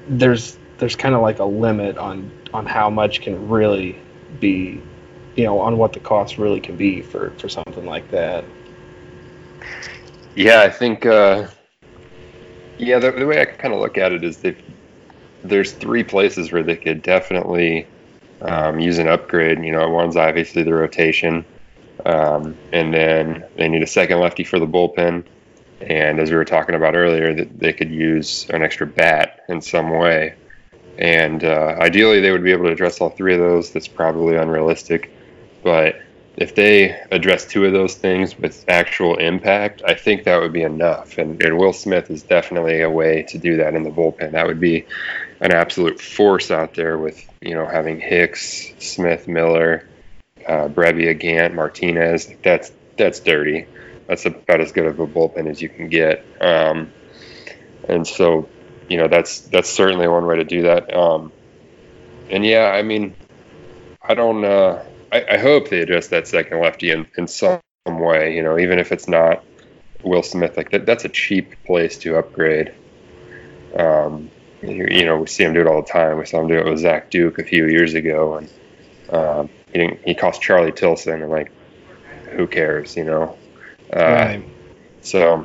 [0.08, 3.98] there's there's kind of like a limit on on how much can really
[4.40, 4.80] be,
[5.36, 8.44] you know, on what the cost really can be for for something like that.
[10.34, 11.04] Yeah, I think.
[11.04, 11.48] Uh,
[12.80, 14.56] yeah, the, the way I kind of look at it is they
[15.42, 17.86] there's three places where they could definitely
[18.42, 19.62] um, use an upgrade.
[19.64, 21.44] You know, one's obviously the rotation,
[22.04, 25.24] um, and then they need a second lefty for the bullpen.
[25.80, 29.62] And as we were talking about earlier, that they could use an extra bat in
[29.62, 30.34] some way.
[30.98, 33.70] And uh, ideally, they would be able to address all three of those.
[33.70, 35.10] That's probably unrealistic,
[35.62, 36.00] but
[36.36, 40.62] if they address two of those things with actual impact, I think that would be
[40.62, 41.18] enough.
[41.18, 44.32] And, and Will Smith is definitely a way to do that in the bullpen.
[44.32, 44.86] That would be
[45.40, 49.86] an absolute force out there with you know having Hicks, Smith, Miller,
[50.46, 52.30] uh, Brebbia, Gant, Martinez.
[52.42, 53.66] That's that's dirty.
[54.06, 56.24] That's about as good of a bullpen as you can get.
[56.40, 56.92] Um,
[57.88, 58.48] and so,
[58.88, 60.94] you know, that's that's certainly one way to do that.
[60.94, 61.32] Um,
[62.28, 63.14] and yeah, I mean,
[64.02, 64.44] I don't.
[64.44, 68.36] Uh, I, I hope they address that second lefty in, in some way.
[68.36, 69.44] You know, even if it's not
[70.02, 72.72] Will Smith, like that, that's a cheap place to upgrade.
[73.76, 74.30] Um,
[74.62, 76.18] you, you, know, we see him do it all the time.
[76.18, 78.50] We saw him do it with Zach Duke a few years ago, and
[79.10, 81.50] um, he didn't, he cost Charlie Tilson, and like,
[82.30, 82.96] who cares?
[82.96, 83.38] You know.
[83.94, 84.44] Uh, right.
[85.02, 85.44] So,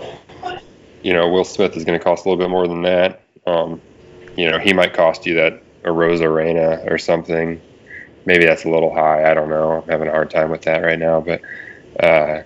[1.02, 3.22] you know, Will Smith is going to cost a little bit more than that.
[3.48, 3.82] Um,
[4.36, 7.62] you know, he might cost you that Arozarena or something
[8.26, 9.30] maybe that's a little high.
[9.30, 9.82] I don't know.
[9.82, 11.42] I'm having a hard time with that right now, but
[12.00, 12.44] uh,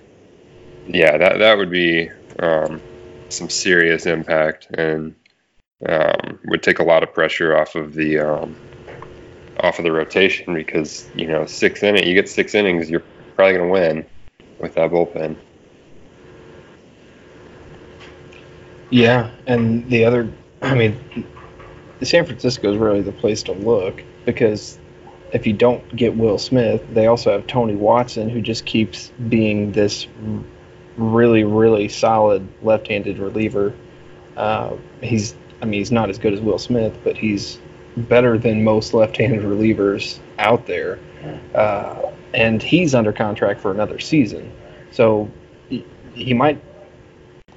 [0.86, 2.80] yeah, that that would be um,
[3.28, 5.14] some serious impact and
[5.86, 8.56] um, would take a lot of pressure off of the um,
[9.60, 13.02] off of the rotation because you know six inning you get six innings, you're
[13.36, 14.06] probably going to win
[14.58, 15.36] with that bullpen.
[18.90, 20.28] Yeah, and the other,
[20.62, 20.98] I mean,
[22.02, 24.79] San Francisco is really the place to look because
[25.32, 29.72] if you don't get Will Smith, they also have Tony Watson, who just keeps being
[29.72, 30.06] this
[30.96, 33.74] really, really solid left-handed reliever.
[34.36, 37.58] Uh, he's, I mean, he's not as good as Will Smith, but he's
[37.96, 40.98] better than most left-handed relievers out there.
[41.54, 44.52] Uh, and he's under contract for another season,
[44.90, 45.30] so
[45.68, 46.62] he, he might.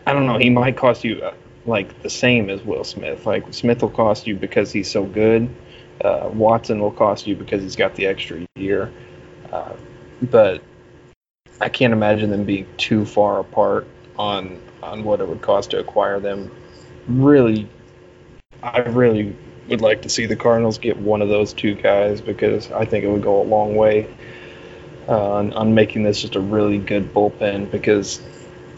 [0.05, 0.37] I don't know.
[0.37, 1.33] He might cost you uh,
[1.65, 3.25] like the same as Will Smith.
[3.25, 5.53] Like Smith will cost you because he's so good
[6.03, 8.91] uh, Watson will cost you because he's got the extra year.
[9.51, 9.73] Uh,
[10.21, 10.61] but
[11.61, 13.87] I can't imagine them being too far apart
[14.17, 16.51] on on what it would cost to acquire them.
[17.07, 17.69] Really,
[18.61, 19.35] I really
[19.69, 23.05] would like to see the Cardinals get one of those two guys because I think
[23.05, 24.07] it would go a long way
[25.07, 28.21] uh, on, on making this just a really good bullpen because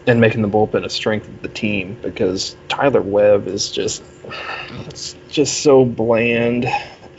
[0.06, 4.02] and making the bullpen a strength of the team because Tyler Webb is just
[4.86, 6.66] it's just so bland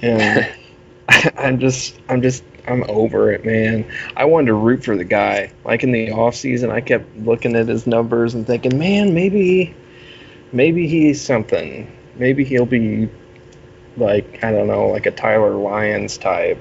[0.01, 0.47] and
[1.37, 3.89] I'm just I'm just I'm over it, man.
[4.15, 5.51] I wanted to root for the guy.
[5.63, 9.75] Like in the off season, I kept looking at his numbers and thinking, man, maybe
[10.51, 11.91] maybe he's something.
[12.15, 13.09] Maybe he'll be
[13.95, 16.59] like I don't know, like a Tyler Lyons type,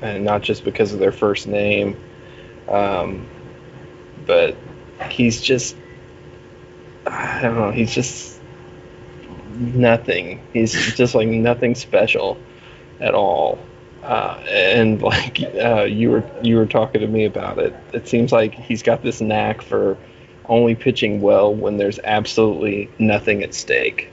[0.00, 2.02] and not just because of their first name.
[2.68, 3.28] Um,
[4.26, 4.56] but
[5.10, 5.76] he's just
[7.06, 7.72] I don't know.
[7.72, 8.40] He's just
[9.50, 10.40] nothing.
[10.52, 12.38] He's just like nothing special
[13.00, 13.58] at all.
[14.02, 18.32] Uh, and like uh, you were you were talking to me about it, it seems
[18.32, 19.96] like he's got this knack for
[20.46, 24.10] only pitching well when there's absolutely nothing at stake,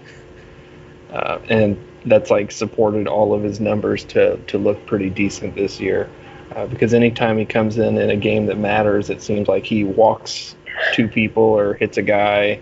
[1.11, 5.79] uh, and that's like supported all of his numbers to to look pretty decent this
[5.79, 6.09] year.
[6.55, 9.83] Uh, because anytime he comes in in a game that matters, it seems like he
[9.83, 10.55] walks
[10.93, 12.59] two people or hits a guy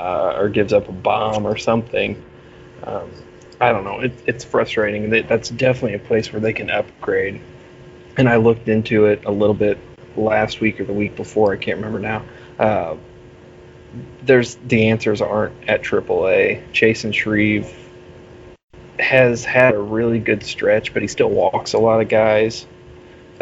[0.00, 2.20] uh, or gives up a bomb or something.
[2.82, 3.10] Um,
[3.60, 4.00] I don't know.
[4.00, 5.10] It, it's frustrating.
[5.10, 7.40] That's definitely a place where they can upgrade.
[8.16, 9.78] And I looked into it a little bit
[10.16, 11.52] last week or the week before.
[11.52, 12.24] I can't remember now.
[12.58, 12.96] Uh,
[14.22, 16.70] there's the answers aren't at AAA.
[16.72, 17.70] Chasen Shreve
[18.98, 22.66] has had a really good stretch, but he still walks a lot of guys.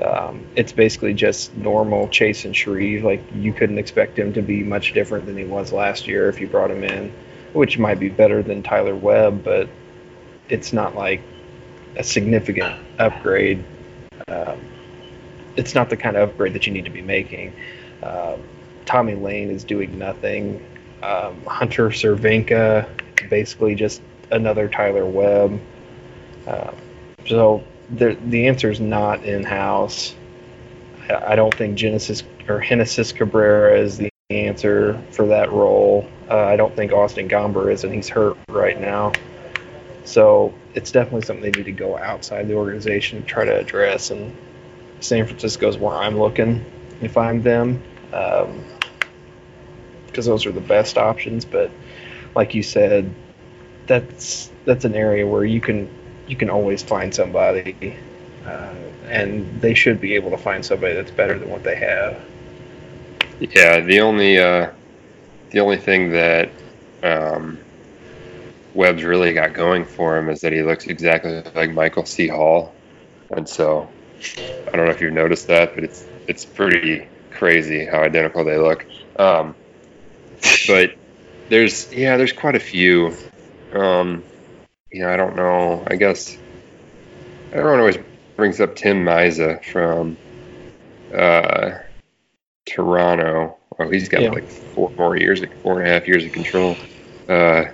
[0.02, 3.04] Um, it's basically just normal Chasen Shreve.
[3.04, 6.40] Like you couldn't expect him to be much different than he was last year if
[6.40, 7.12] you brought him in,
[7.52, 9.68] which might be better than Tyler Webb, but
[10.48, 11.22] it's not like
[11.96, 13.64] a significant upgrade.
[14.28, 14.60] Um,
[15.56, 17.52] it's not the kind of upgrade that you need to be making.
[18.02, 18.36] Uh,
[18.86, 20.64] Tommy Layne is doing nothing.
[21.02, 22.88] Um, Hunter Cervenka,
[23.28, 25.60] basically just another Tyler Webb.
[26.46, 26.72] Uh,
[27.26, 30.14] so the the answer is not in house.
[31.08, 36.08] I, I don't think Genesis or Genesis Cabrera is the answer for that role.
[36.28, 39.12] Uh, I don't think Austin Gomber is, and he's hurt right now.
[40.08, 44.10] So it's definitely something they need to go outside the organization and try to address.
[44.10, 44.34] And
[45.00, 46.64] San Francisco is where I'm looking
[47.02, 48.64] if I'm them, because um,
[50.14, 51.44] those are the best options.
[51.44, 51.70] But
[52.34, 53.14] like you said,
[53.86, 55.88] that's that's an area where you can
[56.26, 57.96] you can always find somebody.
[58.46, 58.74] uh,
[59.08, 62.20] and they should be able to find somebody that's better than what they have.
[63.40, 64.70] Yeah, the only uh,
[65.50, 66.50] the only thing that
[67.02, 67.58] um,
[68.74, 72.28] Webb's really got going for him is that he looks exactly like Michael C.
[72.28, 72.72] Hall,
[73.30, 73.88] and so
[74.72, 78.58] I don't know if you've noticed that, but it's it's pretty crazy how identical they
[78.58, 78.84] look.
[79.18, 79.54] Um,
[80.66, 80.94] but
[81.48, 83.14] there's yeah, there's quite a few.
[83.72, 84.22] Um,
[84.90, 85.84] you know, I don't know.
[85.86, 86.36] I guess
[87.52, 87.98] everyone always
[88.36, 90.16] brings up Tim Mayza from
[91.14, 91.78] uh,
[92.66, 93.56] Toronto.
[93.78, 94.30] Oh, he's got Yeah.
[94.30, 96.76] like four more years, like four and a half years of control.
[97.28, 97.64] Uh,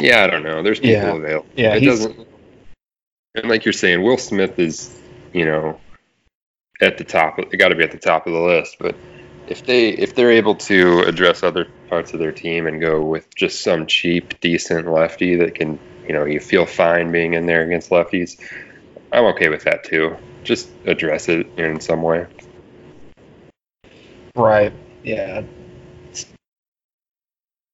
[0.00, 0.62] yeah, I don't know.
[0.62, 1.14] There's people Yeah.
[1.14, 1.46] available.
[1.54, 2.26] Yeah, it doesn't.
[3.34, 4.98] And like you're saying, Will Smith is,
[5.32, 5.78] you know,
[6.80, 7.36] at the top.
[7.36, 8.76] They got to be at the top of the list.
[8.78, 8.96] But
[9.46, 13.32] if they if they're able to address other parts of their team and go with
[13.34, 17.62] just some cheap, decent lefty that can, you know, you feel fine being in there
[17.62, 18.40] against lefties,
[19.12, 20.16] I'm okay with that too.
[20.44, 22.26] Just address it in some way.
[24.34, 24.72] Right.
[25.02, 25.42] Yeah.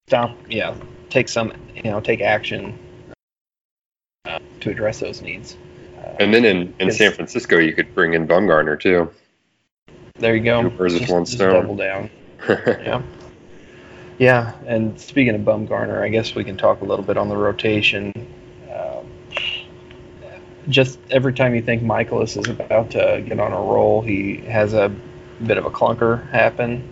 [0.09, 0.37] Stop.
[0.49, 0.77] Yeah.
[1.17, 1.51] Take some.
[1.75, 2.01] You know.
[2.01, 2.79] Take action
[4.27, 5.57] uh, to address those needs.
[5.97, 9.11] Uh, And then in, in San Francisco, you could bring in Bumgarner too.
[10.19, 10.65] there you go.
[10.65, 11.55] two birds with Just- one stone.
[11.63, 12.11] Double down.
[12.47, 13.01] Yeah.
[14.19, 17.37] Yeah, and speaking of Bumgarner, I guess we can talk a little bit on the
[17.37, 18.13] rotation.
[18.75, 19.07] Um,
[20.69, 24.75] just every time you think Mikolas is about to get on a roll, he has
[24.75, 24.91] a
[25.47, 26.87] bit of a clunker happen.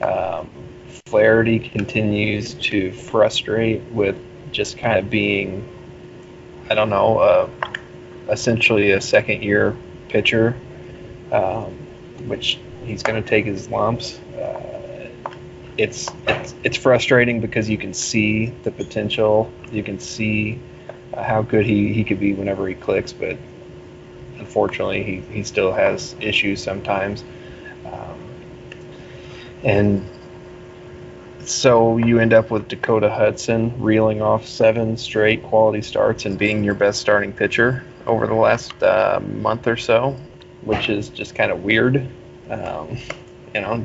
[0.00, 0.48] Um,
[1.10, 4.16] Flaherty continues to frustrate with
[4.52, 5.68] just kind of being,
[6.70, 7.50] I don't know, uh,
[8.28, 9.76] essentially a second year
[10.08, 10.56] pitcher,
[11.32, 11.72] um,
[12.28, 14.20] which he's going to take his lumps.
[14.20, 15.08] Uh,
[15.76, 20.60] it's, it's it's frustrating because you can see the potential, you can see
[21.12, 23.36] how good he, he could be whenever he clicks, but
[24.38, 27.24] unfortunately he, he still has issues sometimes.
[27.84, 28.20] Um,
[29.64, 30.06] and
[31.44, 36.64] so you end up with Dakota Hudson reeling off seven straight quality starts and being
[36.64, 40.16] your best starting pitcher over the last uh, month or so,
[40.62, 42.08] which is just kind of weird.
[42.48, 42.98] Um,
[43.54, 43.84] you know,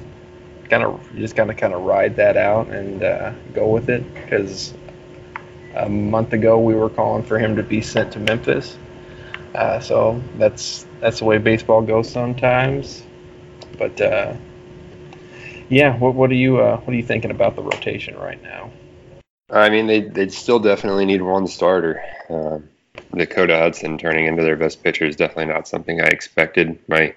[0.69, 4.13] kind of just kind of kind of ride that out and uh, go with it
[4.13, 4.73] because
[5.75, 8.77] a month ago we were calling for him to be sent to Memphis.
[9.53, 13.03] Uh, so that's that's the way baseball goes sometimes.
[13.77, 14.33] But uh,
[15.69, 18.71] yeah, what what are you uh, what are you thinking about the rotation right now?
[19.49, 22.03] I mean, they they'd still definitely need one starter.
[22.29, 22.69] Um,
[23.13, 26.79] Dakota Hudson turning into their best pitcher is definitely not something I expected.
[26.87, 27.15] My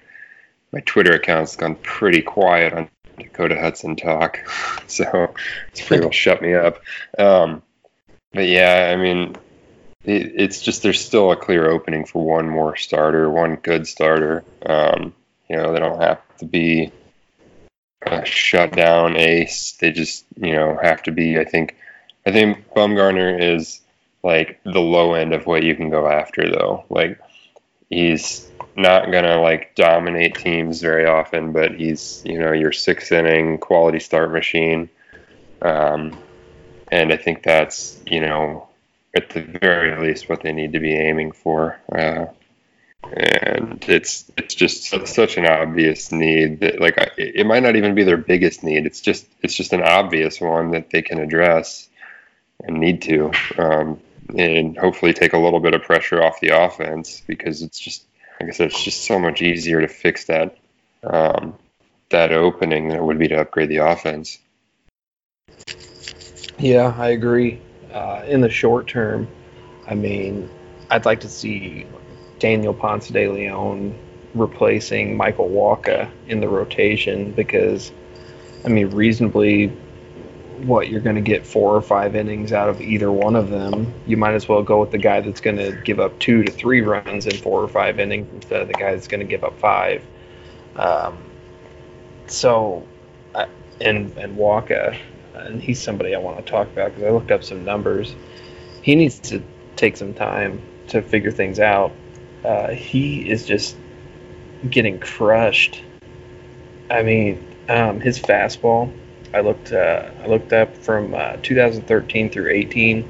[0.71, 4.39] my Twitter account's gone pretty quiet on Dakota Hudson talk,
[4.87, 5.33] so
[5.69, 6.81] it's pretty well shut me up.
[7.17, 7.63] Um,
[8.33, 9.35] but yeah, I mean,
[10.03, 14.43] it, it's just there's still a clear opening for one more starter, one good starter.
[14.65, 15.13] Um,
[15.49, 16.91] you know, they don't have to be
[18.01, 19.73] a shutdown ace.
[19.79, 21.39] They just you know have to be.
[21.39, 21.75] I think
[22.25, 23.81] I think Bumgarner is
[24.23, 26.85] like the low end of what you can go after though.
[26.89, 27.19] Like
[27.89, 33.57] he's not gonna like dominate teams very often, but he's you know your six inning
[33.57, 34.89] quality start machine.
[35.61, 36.17] Um,
[36.91, 38.67] and I think that's you know
[39.15, 41.79] at the very least what they need to be aiming for.
[41.91, 42.27] Uh,
[43.03, 48.03] and it's it's just such an obvious need that like it might not even be
[48.03, 48.85] their biggest need.
[48.85, 51.87] It's just it's just an obvious one that they can address
[52.61, 53.99] and need to, um,
[54.37, 58.05] and hopefully take a little bit of pressure off the offense because it's just
[58.39, 60.57] like I said, it's just so much easier to fix that
[61.03, 61.55] um,
[62.09, 64.39] that opening than it would be to upgrade the offense.
[66.57, 67.61] Yeah, I agree.
[67.93, 69.27] Uh, in the short term,
[69.87, 70.49] I mean,
[70.89, 71.87] I'd like to see
[72.39, 73.97] Daniel Ponce de Leon
[74.33, 77.91] replacing Michael Wacha in the rotation because,
[78.65, 79.67] I mean, reasonably,
[80.63, 83.93] what you're going to get four or five innings out of either one of them.
[84.05, 86.51] You might as well go with the guy that's going to give up two to
[86.51, 89.43] three runs in four or five innings instead of the guy that's going to give
[89.43, 90.05] up five.
[90.75, 91.17] Um,
[92.27, 92.85] so,
[93.81, 94.97] and and Wacha,
[95.33, 98.13] and he's somebody I want to talk about because I looked up some numbers.
[98.81, 99.41] He needs to
[99.75, 101.91] take some time to figure things out.
[102.43, 103.75] Uh, he is just
[104.67, 105.81] getting crushed.
[106.89, 108.91] I mean, um, his fastball.
[109.33, 109.71] I looked.
[109.71, 113.07] Uh, I looked up from uh, 2013 through 18.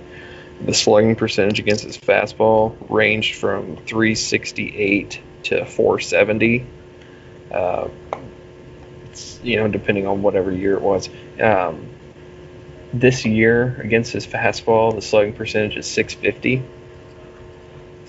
[0.66, 6.66] The slugging percentage against his fastball ranged from 368 to 470.
[7.52, 7.88] Uh,
[9.42, 11.10] you know, depending on whatever year it was.
[11.40, 11.88] Um,
[12.92, 16.64] this year against his fastball, the slugging percentage is 650.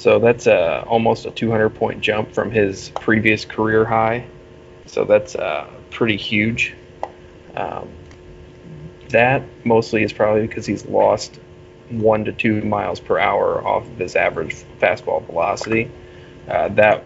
[0.00, 4.26] So that's uh, almost a 200 point jump from his previous career high.
[4.86, 6.74] So that's uh, pretty huge.
[7.54, 7.86] Um,
[9.10, 11.38] that mostly is probably because he's lost
[11.90, 15.90] one to two miles per hour off of his average fastball velocity.
[16.48, 17.04] Uh, that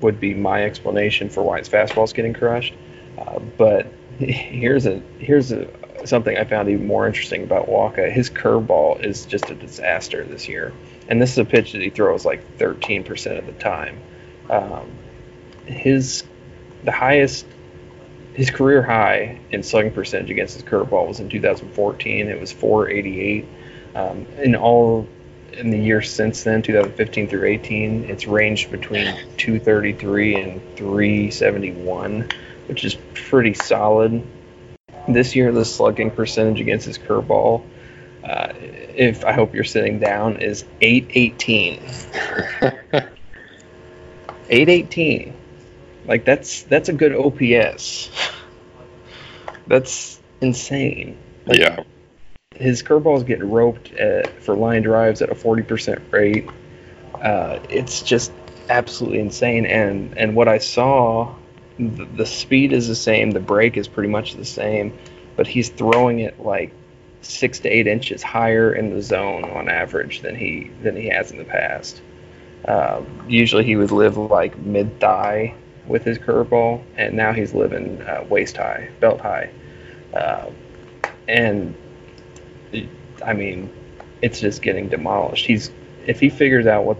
[0.00, 2.74] would be my explanation for why his fastball is getting crushed.
[3.16, 3.86] Uh, but
[4.18, 5.66] here's a here's a,
[6.04, 8.10] something I found even more interesting about Wacha.
[8.10, 10.72] His curveball is just a disaster this year,
[11.08, 14.00] and this is a pitch that he throws like 13% of the time.
[14.50, 14.90] Um,
[15.66, 16.24] his
[16.84, 17.46] the highest
[18.34, 22.28] his career high in slugging percentage against his curveball was in 2014.
[22.28, 23.46] It was 488.
[23.94, 25.06] Um, in all
[25.52, 32.28] in the years since then, 2015 through 18, it's ranged between 233 and 371,
[32.66, 34.26] which is pretty solid.
[35.08, 37.64] This year, the slugging percentage against his curveball,
[38.22, 41.82] uh, if I hope you're sitting down, is 818.
[44.50, 45.34] 818.
[46.06, 48.10] Like that's that's a good OPS.
[49.66, 51.18] That's insane.
[51.46, 51.82] Like, yeah.
[52.54, 56.48] His curveballs get roped at, for line drives at a 40% rate.
[57.14, 58.32] Uh, it's just
[58.68, 59.66] absolutely insane.
[59.66, 61.34] And and what I saw,
[61.78, 64.96] the, speed is the same, the break is pretty much the same,
[65.36, 66.72] but he's throwing it like
[67.22, 71.30] six to eight inches higher in the zone on average than he than he has
[71.30, 72.02] in the past.
[72.66, 75.54] Um, usually he would live like mid thigh
[75.86, 79.50] with his curveball, and now he's living uh, waist high, belt high,
[80.14, 80.50] uh,
[81.28, 81.74] and
[83.24, 83.72] I mean,
[84.22, 85.46] it's just getting demolished.
[85.46, 85.70] He's
[86.06, 86.98] if he figures out what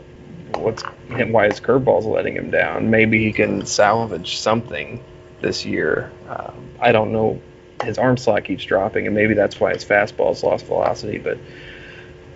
[0.59, 5.03] what's why his curveball's letting him down, maybe he can salvage something
[5.41, 6.11] this year.
[6.29, 7.41] Um, I don't know.
[7.83, 11.19] His arm slot keeps dropping, and maybe that's why his fastball's lost velocity.
[11.19, 11.39] But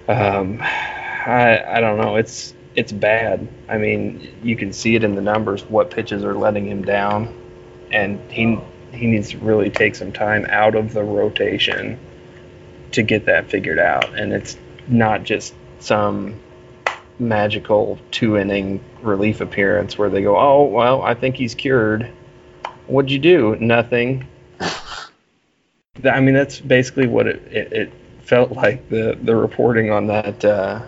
[0.08, 2.16] um, I I don't know.
[2.16, 3.48] It's it's bad.
[3.68, 7.34] I mean, you can see it in the numbers what pitches are letting him down,
[7.90, 8.58] and he
[8.92, 11.98] he needs to really take some time out of the rotation
[12.92, 14.18] to get that figured out.
[14.18, 14.56] And it's
[14.86, 16.40] not just some
[17.18, 22.10] magical two inning relief appearance where they go, "Oh, well, I think he's cured."
[22.86, 23.56] What'd you do?
[23.56, 24.26] Nothing.
[26.04, 27.92] I mean, that's basically what it, it, it
[28.22, 30.80] felt like the the reporting on that uh,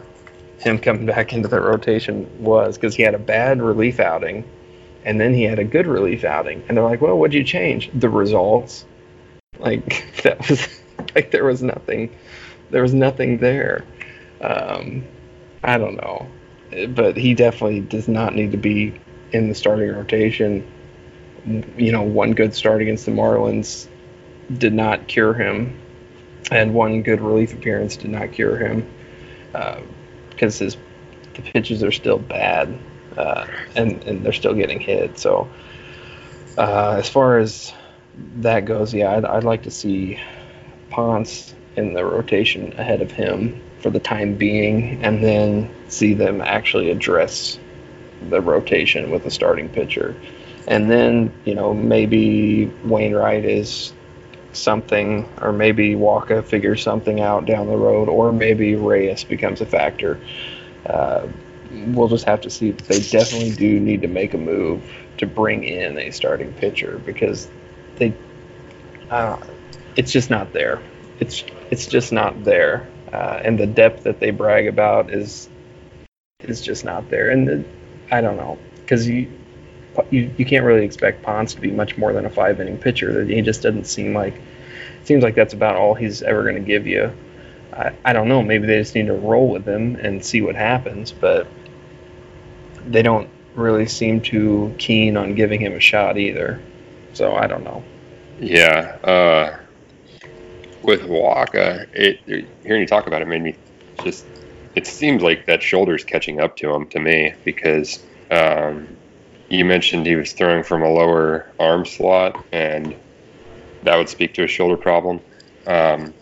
[0.61, 4.45] him coming back into the rotation was because he had a bad relief outing
[5.05, 7.91] and then he had a good relief outing and they're like well what'd you change
[7.95, 8.85] the results
[9.59, 10.69] like that was
[11.15, 12.15] like there was nothing
[12.71, 13.85] there was nothing there
[14.43, 15.05] um,
[15.63, 16.29] i don't know.
[16.89, 18.95] But he definitely does not need to be
[19.33, 20.67] in the starting rotation.
[21.45, 23.89] You know one good start against the marlins
[24.57, 25.79] did not cure him
[26.51, 28.89] and one good relief appearance did not cure him
[29.55, 29.81] uh,
[30.31, 30.77] because his
[31.35, 32.77] the pitches are still bad,
[33.17, 33.47] uh,
[33.77, 35.19] and and they're still getting hit.
[35.19, 35.49] So
[36.59, 37.73] uh, as far as
[38.37, 40.19] that goes, yeah, I'd, I'd like to see
[40.91, 46.41] Ponce in the rotation ahead of him for the time being, and then see them
[46.41, 47.59] actually address
[48.29, 50.15] the rotation with a starting pitcher.
[50.67, 53.93] And then, you know, maybe Wainwright is
[54.53, 59.67] something, or maybe Wacha figures something out down the road, or maybe Reyes becomes a
[59.67, 60.21] factor.
[60.87, 61.27] Uh,
[61.87, 62.73] we'll just have to see.
[62.73, 64.83] They definitely do need to make a move
[65.19, 67.49] to bring in a starting pitcher because
[67.97, 68.15] they,
[69.11, 69.39] uh,
[69.97, 70.81] it's just not there.
[71.21, 75.49] It's it's just not there, uh, and the depth that they brag about is
[76.41, 77.31] is just not there.
[77.31, 77.65] And the,
[78.11, 79.31] I don't know because you
[80.11, 83.25] you, you can't really expect Ponce to be much more than a five inning pitcher.
[83.25, 84.41] He just doesn't seem like
[85.05, 87.13] seems like that's about all he's ever going to give you.
[87.73, 88.43] I, I don't know.
[88.43, 91.47] Maybe they just need to roll with him and see what happens, but
[92.87, 96.61] they don't really seem too keen on giving him a shot either.
[97.13, 97.83] So I don't know.
[98.39, 98.97] Yeah.
[99.03, 99.59] Uh,
[100.83, 102.21] with Wacha, it
[102.63, 103.57] hearing you talk about it made me
[104.03, 104.25] just.
[104.77, 108.87] It seems like that shoulder's catching up to him to me because um,
[109.49, 112.95] you mentioned he was throwing from a lower arm slot, and
[113.83, 115.21] that would speak to a shoulder problem.
[115.67, 116.15] Um,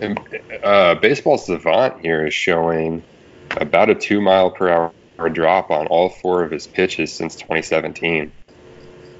[0.00, 0.20] and,
[0.62, 3.02] uh, baseball savant here is showing
[3.56, 8.32] about a two mile per hour drop on all four of his pitches since 2017.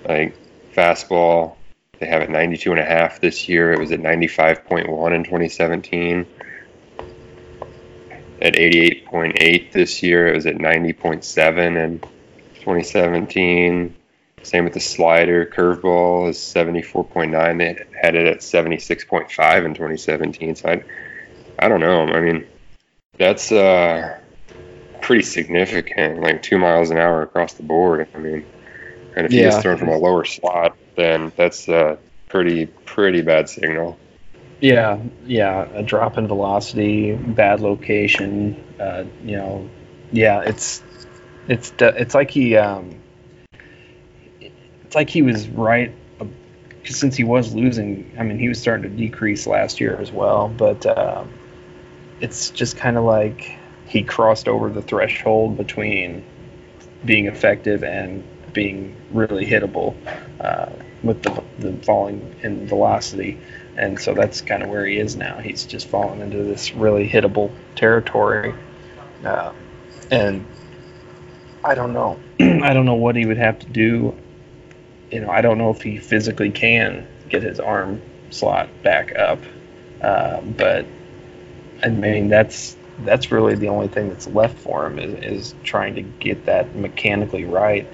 [0.06, 0.36] Like
[0.74, 1.56] fastball,
[2.05, 3.72] they have it 92 and a half this year.
[3.72, 6.26] It was at 95.1 in 2017.
[8.42, 11.98] At 88.8 this year, it was at 90.7 in
[12.57, 13.96] 2017.
[14.42, 15.46] Same with the slider.
[15.46, 17.59] Curveball is 74.9.
[17.59, 20.57] They had it at 76.5 in 2017.
[20.57, 20.84] So I,
[21.59, 22.02] I don't know.
[22.02, 22.46] I mean,
[23.16, 24.20] that's uh,
[25.00, 28.07] pretty significant, like two miles an hour across the board.
[28.14, 28.44] I mean,
[29.16, 29.44] and if he Yeah.
[29.50, 33.99] gets thrown from a lower slot, then that's a pretty pretty bad signal.
[34.61, 38.62] Yeah, yeah, a drop in velocity, bad location.
[38.80, 39.68] Uh, you know,
[40.12, 40.82] yeah, it's
[41.49, 43.01] it's it's like he um,
[44.40, 45.92] it's like he was right
[46.84, 50.12] because since he was losing, I mean, he was starting to decrease last year as
[50.12, 50.49] well.
[50.49, 51.32] But um,
[52.20, 56.24] it's just kind of like he crossed over the threshold between
[57.05, 58.22] being effective and
[58.55, 59.94] being really hittable
[60.40, 60.70] uh,
[61.02, 63.38] with the, the falling in velocity.
[63.76, 65.38] And so that's kind of where he is now.
[65.38, 68.55] He's just fallen into this really hittable territory.
[69.24, 69.52] Uh,
[70.11, 70.46] and
[71.62, 72.18] I don't know.
[72.40, 74.16] I don't know what he would have to do.
[75.11, 78.00] You know, I don't know if he physically can get his arm
[78.30, 79.40] slot back up.
[80.00, 80.86] Uh, but
[81.82, 85.96] I mean, that's that's really the only thing that's left for him is, is trying
[85.96, 87.88] to get that mechanically right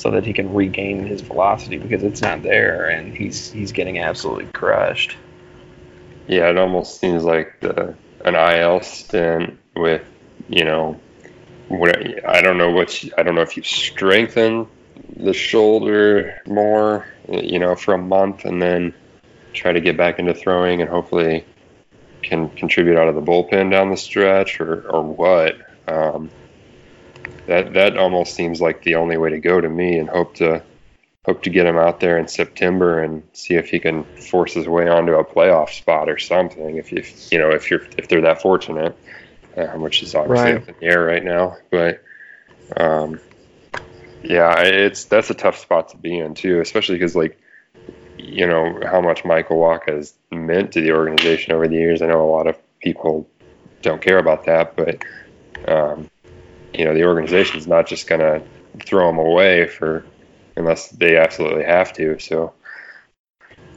[0.00, 3.98] so that he can regain his velocity because it's not there and he's he's getting
[3.98, 5.16] absolutely crushed.
[6.26, 7.94] Yeah, it almost seems like the
[8.24, 10.02] an IL stint with
[10.48, 10.98] you know,
[11.68, 11.96] what
[12.26, 14.66] I don't know what you- I don't know if you strengthen
[15.16, 18.94] the shoulder more, you know, for a month and then
[19.52, 21.44] try to get back into throwing and hopefully
[22.22, 25.56] can contribute out of the bullpen down the stretch or or what.
[25.86, 26.30] Um,
[27.50, 30.62] that that almost seems like the only way to go to me, and hope to
[31.26, 34.66] hope to get him out there in September and see if he can force his
[34.66, 36.76] way onto a playoff spot or something.
[36.76, 38.96] If you you know if you're if they're that fortunate,
[39.56, 40.56] um, which is obviously Right.
[40.56, 42.02] up in the air right now, but.
[42.76, 43.20] Um,
[44.22, 47.38] yeah, it's that's a tough spot to be in too, especially because like
[48.18, 52.02] you know how much Michael Wacha has meant to the organization over the years.
[52.02, 53.28] I know a lot of people
[53.82, 55.02] don't care about that, but
[55.66, 56.10] um,
[56.74, 58.42] you know the organization's not just gonna
[58.84, 60.04] throw him away for
[60.56, 62.18] unless they absolutely have to.
[62.18, 62.54] So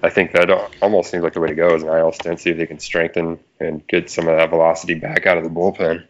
[0.02, 0.50] I think that
[0.82, 2.80] almost seems like the way to go is an IL stint, see if they can
[2.80, 6.06] strengthen and get some of that velocity back out of the bullpen.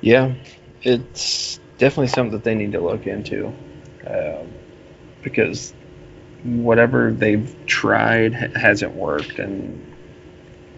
[0.00, 0.34] Yeah,
[0.82, 3.52] it's definitely something that they need to look into
[4.06, 4.52] um,
[5.22, 5.72] because
[6.42, 9.94] whatever they've tried hasn't worked, and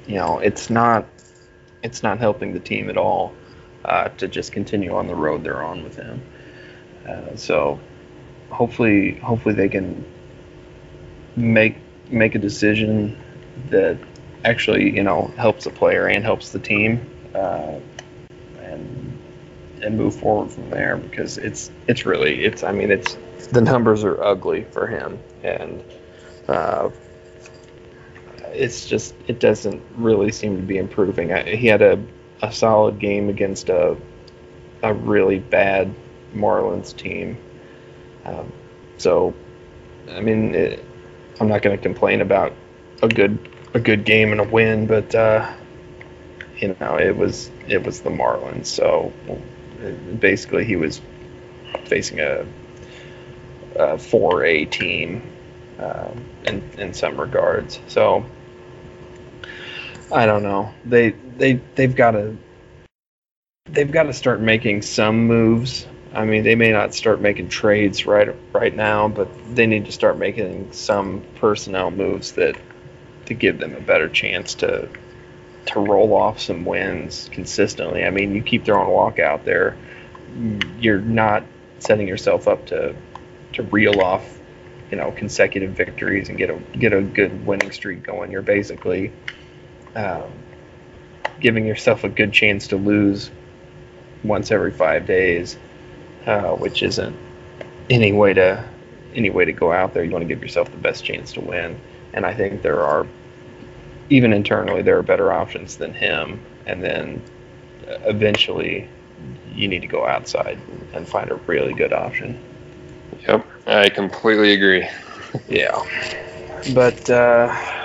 [0.07, 1.07] you know it's not
[1.83, 3.35] it's not helping the team at all
[3.85, 6.23] uh, to just continue on the road they're on with him.
[7.09, 7.79] Uh, so
[8.51, 10.05] hopefully, hopefully they can
[11.37, 11.77] make
[12.11, 13.17] make a decision
[13.71, 13.99] that
[14.45, 17.11] actually you know helps the player and helps the team.
[17.35, 17.79] Uh,
[18.61, 19.19] and
[19.83, 23.17] and move forward from there because it's it's really it's I mean it's
[23.53, 25.85] the numbers are ugly for him and
[26.49, 26.91] uh,
[28.53, 31.33] it's just it doesn't really seem to be improving.
[31.33, 32.03] I, he had a,
[32.43, 33.97] a solid game against a
[34.83, 35.95] a really bad
[36.35, 37.39] Marlins team,
[38.25, 38.53] um,
[38.99, 39.35] so
[40.11, 40.85] I mean it,
[41.41, 42.53] I'm not going to complain about
[43.03, 43.39] a good
[43.73, 45.51] a good game and a win, but uh,
[46.59, 49.13] you know it was it was the Marlins, so
[50.19, 51.01] basically he was
[51.87, 52.47] facing a,
[53.75, 55.23] a 4A team
[55.79, 57.81] um, in in some regards.
[57.89, 58.25] So
[60.13, 60.73] I don't know.
[60.85, 62.37] They they they've got to
[63.67, 65.87] they've got to start making some moves.
[66.13, 69.93] I mean, they may not start making trades right right now, but they need to
[69.93, 72.57] start making some personnel moves that
[73.27, 74.89] to give them a better chance to
[75.67, 78.05] to roll off some wins consistently.
[78.05, 79.77] I mean, you keep throwing a walk out there,
[80.79, 81.45] you're not
[81.79, 82.95] setting yourself up to
[83.55, 84.39] to reel off,
[84.91, 88.31] you know, consecutive victories and get a get a good winning streak going.
[88.31, 89.13] You're basically
[89.95, 90.31] um,
[91.41, 93.31] giving yourself a good chance to lose
[94.23, 95.57] once every five days,
[96.27, 97.17] uh, which isn't
[97.91, 98.65] any way to
[99.15, 100.03] any way to go out there.
[100.03, 101.79] You want to give yourself the best chance to win,
[102.13, 103.07] and I think there are
[104.11, 107.23] even internally there are better options than him, and then
[107.89, 108.89] uh, eventually
[109.55, 110.59] you need to go outside
[110.93, 112.39] and find a really good option.
[113.29, 114.89] Yep, I completely agree.
[115.49, 115.83] Yeah,
[116.75, 117.84] but uh,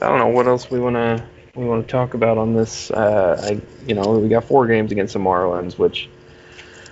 [0.00, 1.22] I don't know what else we want to
[1.54, 2.90] we want to talk about on this.
[2.90, 6.08] Uh, I you know we got four games against the Marlins, which,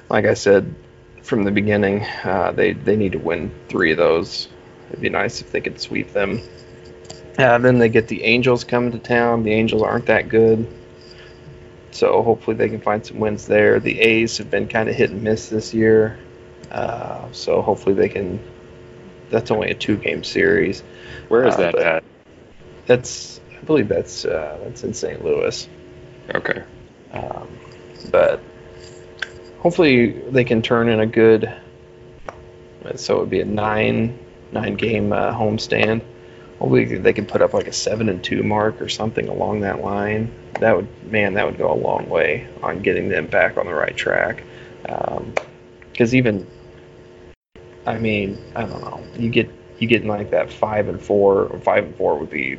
[0.09, 0.75] like I said
[1.23, 4.49] from the beginning, uh, they they need to win three of those.
[4.91, 6.41] It'd be nice if they could sweep them.
[7.39, 9.43] Uh, then they get the Angels coming to town.
[9.45, 10.67] The Angels aren't that good.
[11.93, 13.81] So hopefully they can find some wins there.
[13.81, 16.19] The A's have been kind of hit and miss this year.
[16.71, 18.41] Uh, so hopefully they can.
[19.31, 20.83] That's only a two-game series.
[21.29, 22.05] Where is Uh, that but- at?
[22.89, 25.25] That's I believe that's uh, that's in St.
[25.25, 25.69] Louis.
[26.35, 26.63] Okay.
[27.13, 27.49] Um,
[28.11, 28.41] but
[29.59, 31.55] hopefully they can turn in a good.
[32.97, 34.19] So it would be a nine
[34.53, 36.03] nine game uh, homestand.
[36.59, 39.81] Hopefully they can put up like a seven and two mark or something along that
[39.83, 40.33] line.
[40.61, 43.75] That would man, that would go a long way on getting them back on the
[43.75, 44.43] right track.
[45.93, 46.47] Because even,
[47.85, 51.45] I mean, I don't know, you get you get in like that five and four
[51.45, 52.59] or five and four would be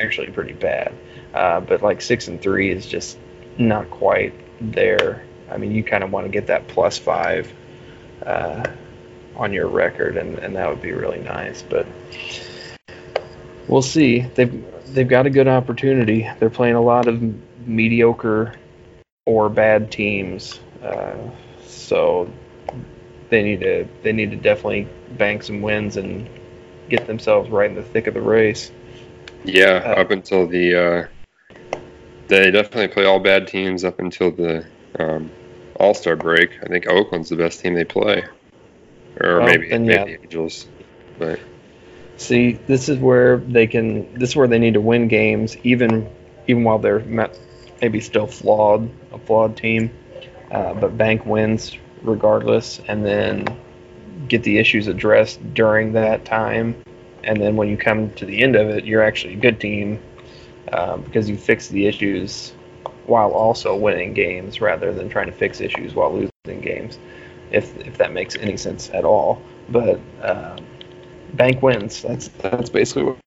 [0.00, 0.94] actually pretty bad.
[1.34, 3.18] Uh, but like six and three is just
[3.58, 5.24] not quite there.
[5.50, 7.52] I mean, you kind of want to get that plus five
[8.24, 8.64] uh,
[9.36, 11.62] on your record, and, and that would be really nice.
[11.62, 11.86] But
[13.68, 14.20] we'll see.
[14.20, 16.28] They've they've got a good opportunity.
[16.38, 17.22] They're playing a lot of
[17.66, 18.54] mediocre
[19.24, 21.16] or bad teams, uh,
[21.66, 22.30] so
[23.28, 26.28] they need to they need to definitely bank some wins and
[26.88, 28.70] get themselves right in the thick of the race.
[29.46, 31.06] Yeah, Uh, up until the uh,
[32.28, 34.66] they definitely play all bad teams up until the
[34.98, 35.30] um,
[35.78, 36.50] All Star break.
[36.62, 38.24] I think Oakland's the best team they play,
[39.20, 40.04] or Well, maybe, maybe yeah.
[40.04, 40.66] the Angels.
[41.18, 41.38] But
[42.18, 44.14] See, this is where they can.
[44.14, 46.08] This is where they need to win games, even
[46.46, 47.28] even while they're ma-
[47.80, 49.90] maybe still flawed, a flawed team,
[50.50, 53.46] uh, but bank wins regardless, and then
[54.28, 56.74] get the issues addressed during that time,
[57.26, 60.00] and then when you come to the end of it, you're actually a good team
[60.72, 62.52] uh, because you fix the issues
[63.06, 66.98] while also winning games rather than trying to fix issues while losing games.
[67.50, 70.00] If if that makes any sense at all, but.
[70.22, 70.64] Um,
[71.36, 72.02] bank wins.
[72.02, 73.18] That's that's basically what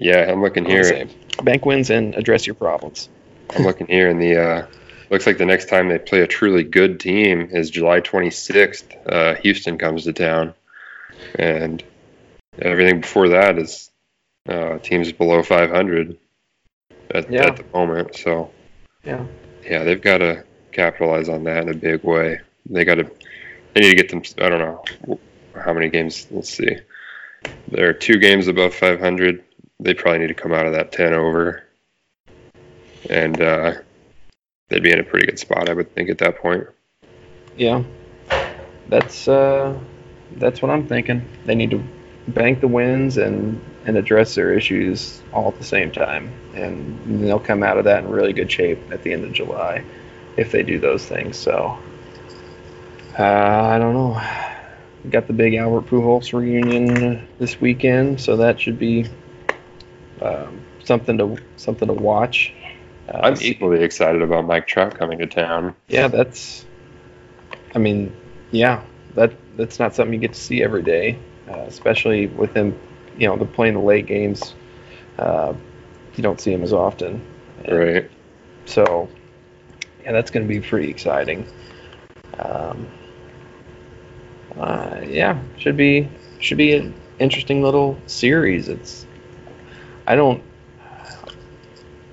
[0.00, 1.08] yeah, I'm looking here.
[1.42, 3.08] Bank wins and address your problems.
[3.56, 4.66] I'm looking here, and the uh,
[5.10, 8.84] looks like the next time they play a truly good team is July 26th.
[9.10, 10.54] Uh, Houston comes to town,
[11.38, 11.82] and
[12.60, 13.90] everything before that is
[14.48, 16.16] uh, teams below 500
[17.10, 17.46] at, Yeah.
[17.46, 18.16] at the moment.
[18.16, 18.50] So
[19.04, 19.24] Yeah.
[19.64, 22.40] yeah, they've got to capitalize on that in a big way.
[22.68, 23.10] They got to.
[23.74, 24.22] They need to get them.
[24.44, 25.18] I don't know
[25.54, 26.26] how many games.
[26.30, 26.76] Let's see.
[27.68, 29.44] There are two games above 500.
[29.80, 31.62] They probably need to come out of that 10 over,
[33.08, 33.74] and uh,
[34.68, 36.64] they'd be in a pretty good spot, I would think, at that point.
[37.56, 37.84] Yeah.
[38.88, 39.78] That's uh
[40.36, 41.26] that's what I'm thinking.
[41.44, 41.82] They need to
[42.28, 46.30] bank the wins and and address their issues all at the same time.
[46.54, 49.84] And they'll come out of that in really good shape at the end of July
[50.36, 51.36] if they do those things.
[51.36, 51.78] So
[53.18, 54.22] uh, I don't know.
[55.04, 59.06] We got the big Albert Pujols reunion this weekend, so that should be
[60.20, 62.52] um, something to something to watch.
[63.08, 65.74] Uh, I'm equally excited about Mike Trout coming to town.
[65.88, 66.64] yeah, that's.
[67.74, 68.14] I mean,
[68.50, 68.82] yeah,
[69.14, 71.18] that that's not something you get to see every day,
[71.48, 72.78] uh, especially with him.
[73.16, 74.54] You know, they're playing the late games.
[75.18, 75.54] Uh,
[76.14, 77.20] you don't see him as often.
[77.64, 78.10] And Right.
[78.66, 79.08] So,
[80.02, 81.46] yeah, that's going to be pretty exciting.
[82.38, 82.86] Um,
[84.56, 86.08] uh, yeah, should be
[86.40, 88.68] should be an interesting little series.
[88.68, 89.06] It's
[90.06, 90.42] I don't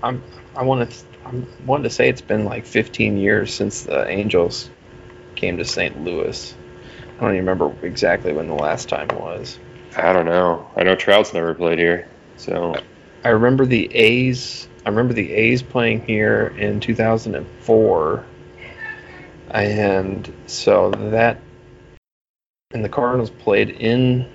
[0.02, 0.24] I'm
[0.56, 4.70] I want to I'm wanting to say it's been like 15 years since the Angels
[5.36, 6.04] came to St.
[6.04, 6.56] Louis.
[7.18, 9.58] I don't even remember exactly when the last time was.
[9.96, 10.70] I don't know.
[10.76, 12.76] I know Trout's never played here, so
[13.24, 14.68] I remember the A's.
[14.86, 18.26] I remember the A's playing here in 2004,
[19.50, 21.40] and so that
[22.72, 24.30] and the Cardinals played in.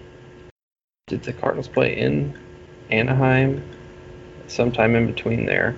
[1.08, 2.38] Did the Cardinals play in
[2.88, 3.62] Anaheim?
[4.46, 5.76] Sometime in between there,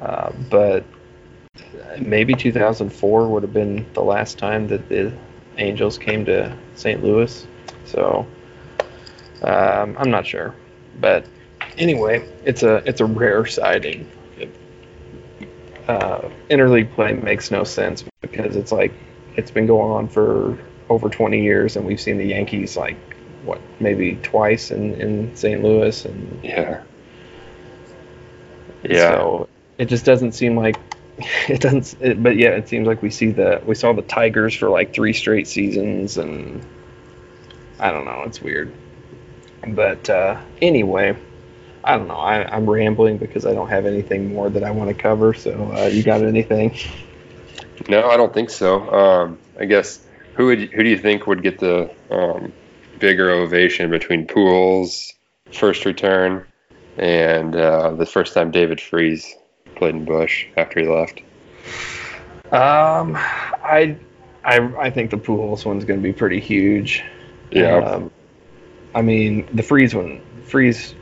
[0.00, 0.84] uh, but
[2.00, 5.12] maybe 2004 would have been the last time that the
[5.58, 7.02] Angels came to St.
[7.02, 7.46] Louis.
[7.84, 8.26] So
[9.42, 10.54] um, I'm not sure,
[11.00, 11.26] but
[11.78, 14.10] anyway, it's a it's a rare sighting.
[14.38, 14.50] It,
[15.88, 18.92] uh, interleague play makes no sense because it's like
[19.36, 22.96] it's been going on for over 20 years, and we've seen the Yankees like
[23.44, 25.62] what maybe twice in in St.
[25.62, 26.82] Louis, and yeah.
[28.82, 29.10] Yeah.
[29.10, 29.48] so
[29.78, 30.76] it just doesn't seem like
[31.48, 32.00] it doesn't.
[32.00, 34.92] It, but yeah, it seems like we see the we saw the Tigers for like
[34.92, 36.64] three straight seasons, and
[37.78, 38.22] I don't know.
[38.26, 38.72] It's weird.
[39.66, 41.16] But uh, anyway,
[41.82, 42.16] I don't know.
[42.16, 45.34] I, I'm rambling because I don't have anything more that I want to cover.
[45.34, 46.76] So uh, you got anything?
[47.88, 48.88] No, I don't think so.
[48.88, 50.00] Um, I guess
[50.34, 52.52] who would who do you think would get the um,
[52.98, 55.12] bigger ovation between Pujols
[55.52, 56.46] first return
[56.96, 59.34] and uh, the first time David Freese
[59.76, 61.20] played in Bush after he left?
[62.52, 63.96] Um, I
[64.44, 67.02] I I think the Pujols one's going to be pretty huge.
[67.50, 67.78] Yeah.
[67.78, 68.10] Um,
[68.94, 70.94] I mean, the Freese one, Freese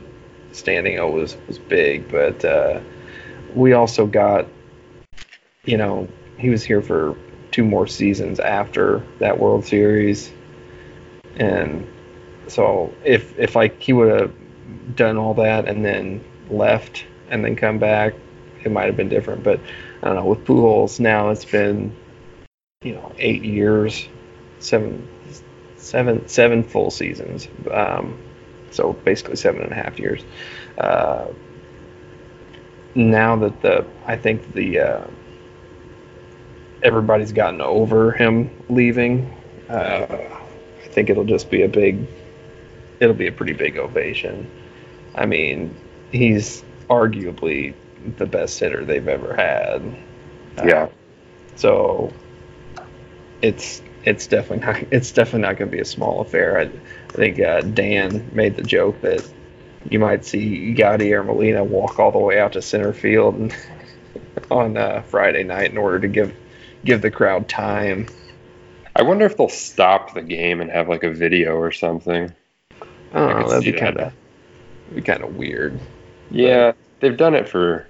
[0.51, 2.79] standing O was was big, but uh,
[3.53, 4.47] we also got,
[5.65, 6.07] you know,
[6.37, 7.15] he was here for
[7.51, 10.31] two more seasons after that World Series,
[11.35, 11.87] and
[12.47, 14.33] so if if like he would have
[14.95, 18.13] done all that and then left and then come back,
[18.63, 19.43] it might have been different.
[19.43, 19.59] But
[20.01, 20.25] I don't know.
[20.25, 21.95] With Pujols now, it's been
[22.83, 24.07] you know eight years,
[24.59, 25.07] seven
[25.77, 27.47] seven seven full seasons.
[27.71, 28.17] Um,
[28.71, 30.23] so basically seven and a half years.
[30.77, 31.27] Uh,
[32.95, 35.07] now that the I think the uh,
[36.83, 39.33] everybody's gotten over him leaving,
[39.69, 40.05] uh,
[40.83, 42.05] I think it'll just be a big,
[42.99, 44.49] it'll be a pretty big ovation.
[45.15, 45.75] I mean,
[46.11, 47.73] he's arguably
[48.17, 49.81] the best hitter they've ever had.
[50.57, 50.89] Uh, Yeah.
[51.55, 52.11] So
[53.41, 56.59] it's it's definitely not it's definitely not going to be a small affair.
[56.59, 59.27] I, I think uh, Dan made the joke that
[59.89, 63.55] you might see Goldy or Molina walk all the way out to center field and,
[64.51, 66.35] on uh, Friday night in order to give
[66.85, 68.07] give the crowd time.
[68.95, 72.31] I wonder if they'll stop the game and have like a video or something.
[73.13, 73.49] I don't know.
[73.49, 74.13] That'd be kind of
[74.93, 75.79] be kind of weird.
[76.29, 77.87] Yeah, they've done it for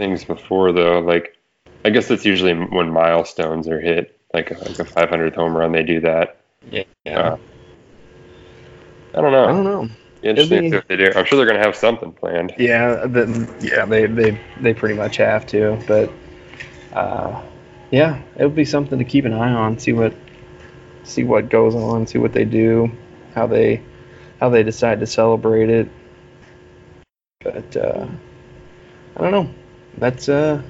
[0.00, 0.98] things before though.
[1.00, 1.36] Like,
[1.84, 5.72] I guess it's usually when milestones are hit, like a, like a 500th home run,
[5.72, 6.40] they do that.
[6.70, 6.84] Yeah.
[7.06, 7.36] Uh,
[9.14, 9.44] I don't know.
[9.44, 9.88] I don't know.
[10.22, 11.12] Interesting be- if they do.
[11.14, 12.54] I'm sure they're gonna have something planned.
[12.58, 16.12] Yeah, the, yeah, they, they they pretty much have to, but
[16.92, 17.42] uh,
[17.90, 19.78] yeah, it would be something to keep an eye on.
[19.78, 20.14] See what
[21.04, 22.06] see what goes on.
[22.06, 22.90] See what they do.
[23.34, 23.82] How they
[24.40, 25.88] how they decide to celebrate it.
[27.42, 28.06] But uh,
[29.16, 29.54] I don't know.
[30.00, 30.62] That's uh,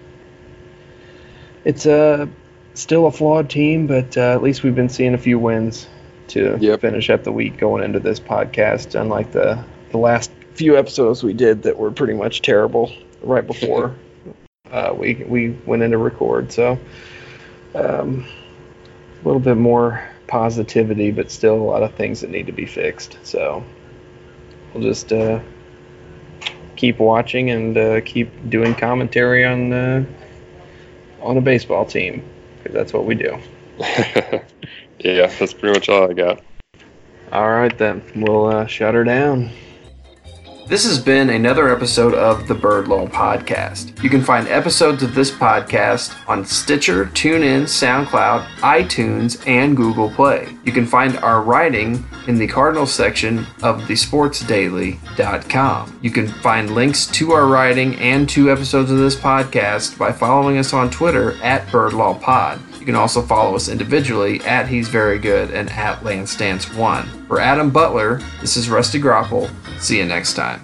[1.64, 2.26] it's uh,
[2.74, 5.88] still a flawed team, but uh, at least we've been seeing a few wins
[6.28, 6.80] to Yep.
[6.80, 9.00] finish up the week going into this podcast.
[9.00, 13.94] Unlike the the last few episodes we did that were pretty much terrible right before
[14.70, 16.52] uh, we we went into record.
[16.52, 16.78] So
[17.74, 18.26] um,
[19.22, 22.66] a little bit more positivity, but still a lot of things that need to be
[22.66, 23.18] fixed.
[23.22, 23.64] So
[24.72, 25.40] we'll just uh,
[26.80, 30.02] keep watching and uh, keep doing commentary on uh,
[31.20, 32.24] on a baseball team
[32.56, 33.38] because that's what we do.
[33.78, 36.42] yeah, that's pretty much all I got.
[37.32, 39.50] All right then, we'll uh, shut her down.
[40.70, 44.00] This has been another episode of the Bird Law Podcast.
[44.04, 50.56] You can find episodes of this podcast on Stitcher, TuneIn, SoundCloud, iTunes, and Google Play.
[50.64, 55.98] You can find our writing in the Cardinals section of thesportsdaily.com.
[56.02, 60.56] You can find links to our writing and to episodes of this podcast by following
[60.56, 62.69] us on Twitter at BirdLawPod.
[62.80, 67.26] You can also follow us individually at He's Very Good and at LanceDance1.
[67.26, 69.50] For Adam Butler, this is Rusty Grapple.
[69.78, 70.62] See you next time.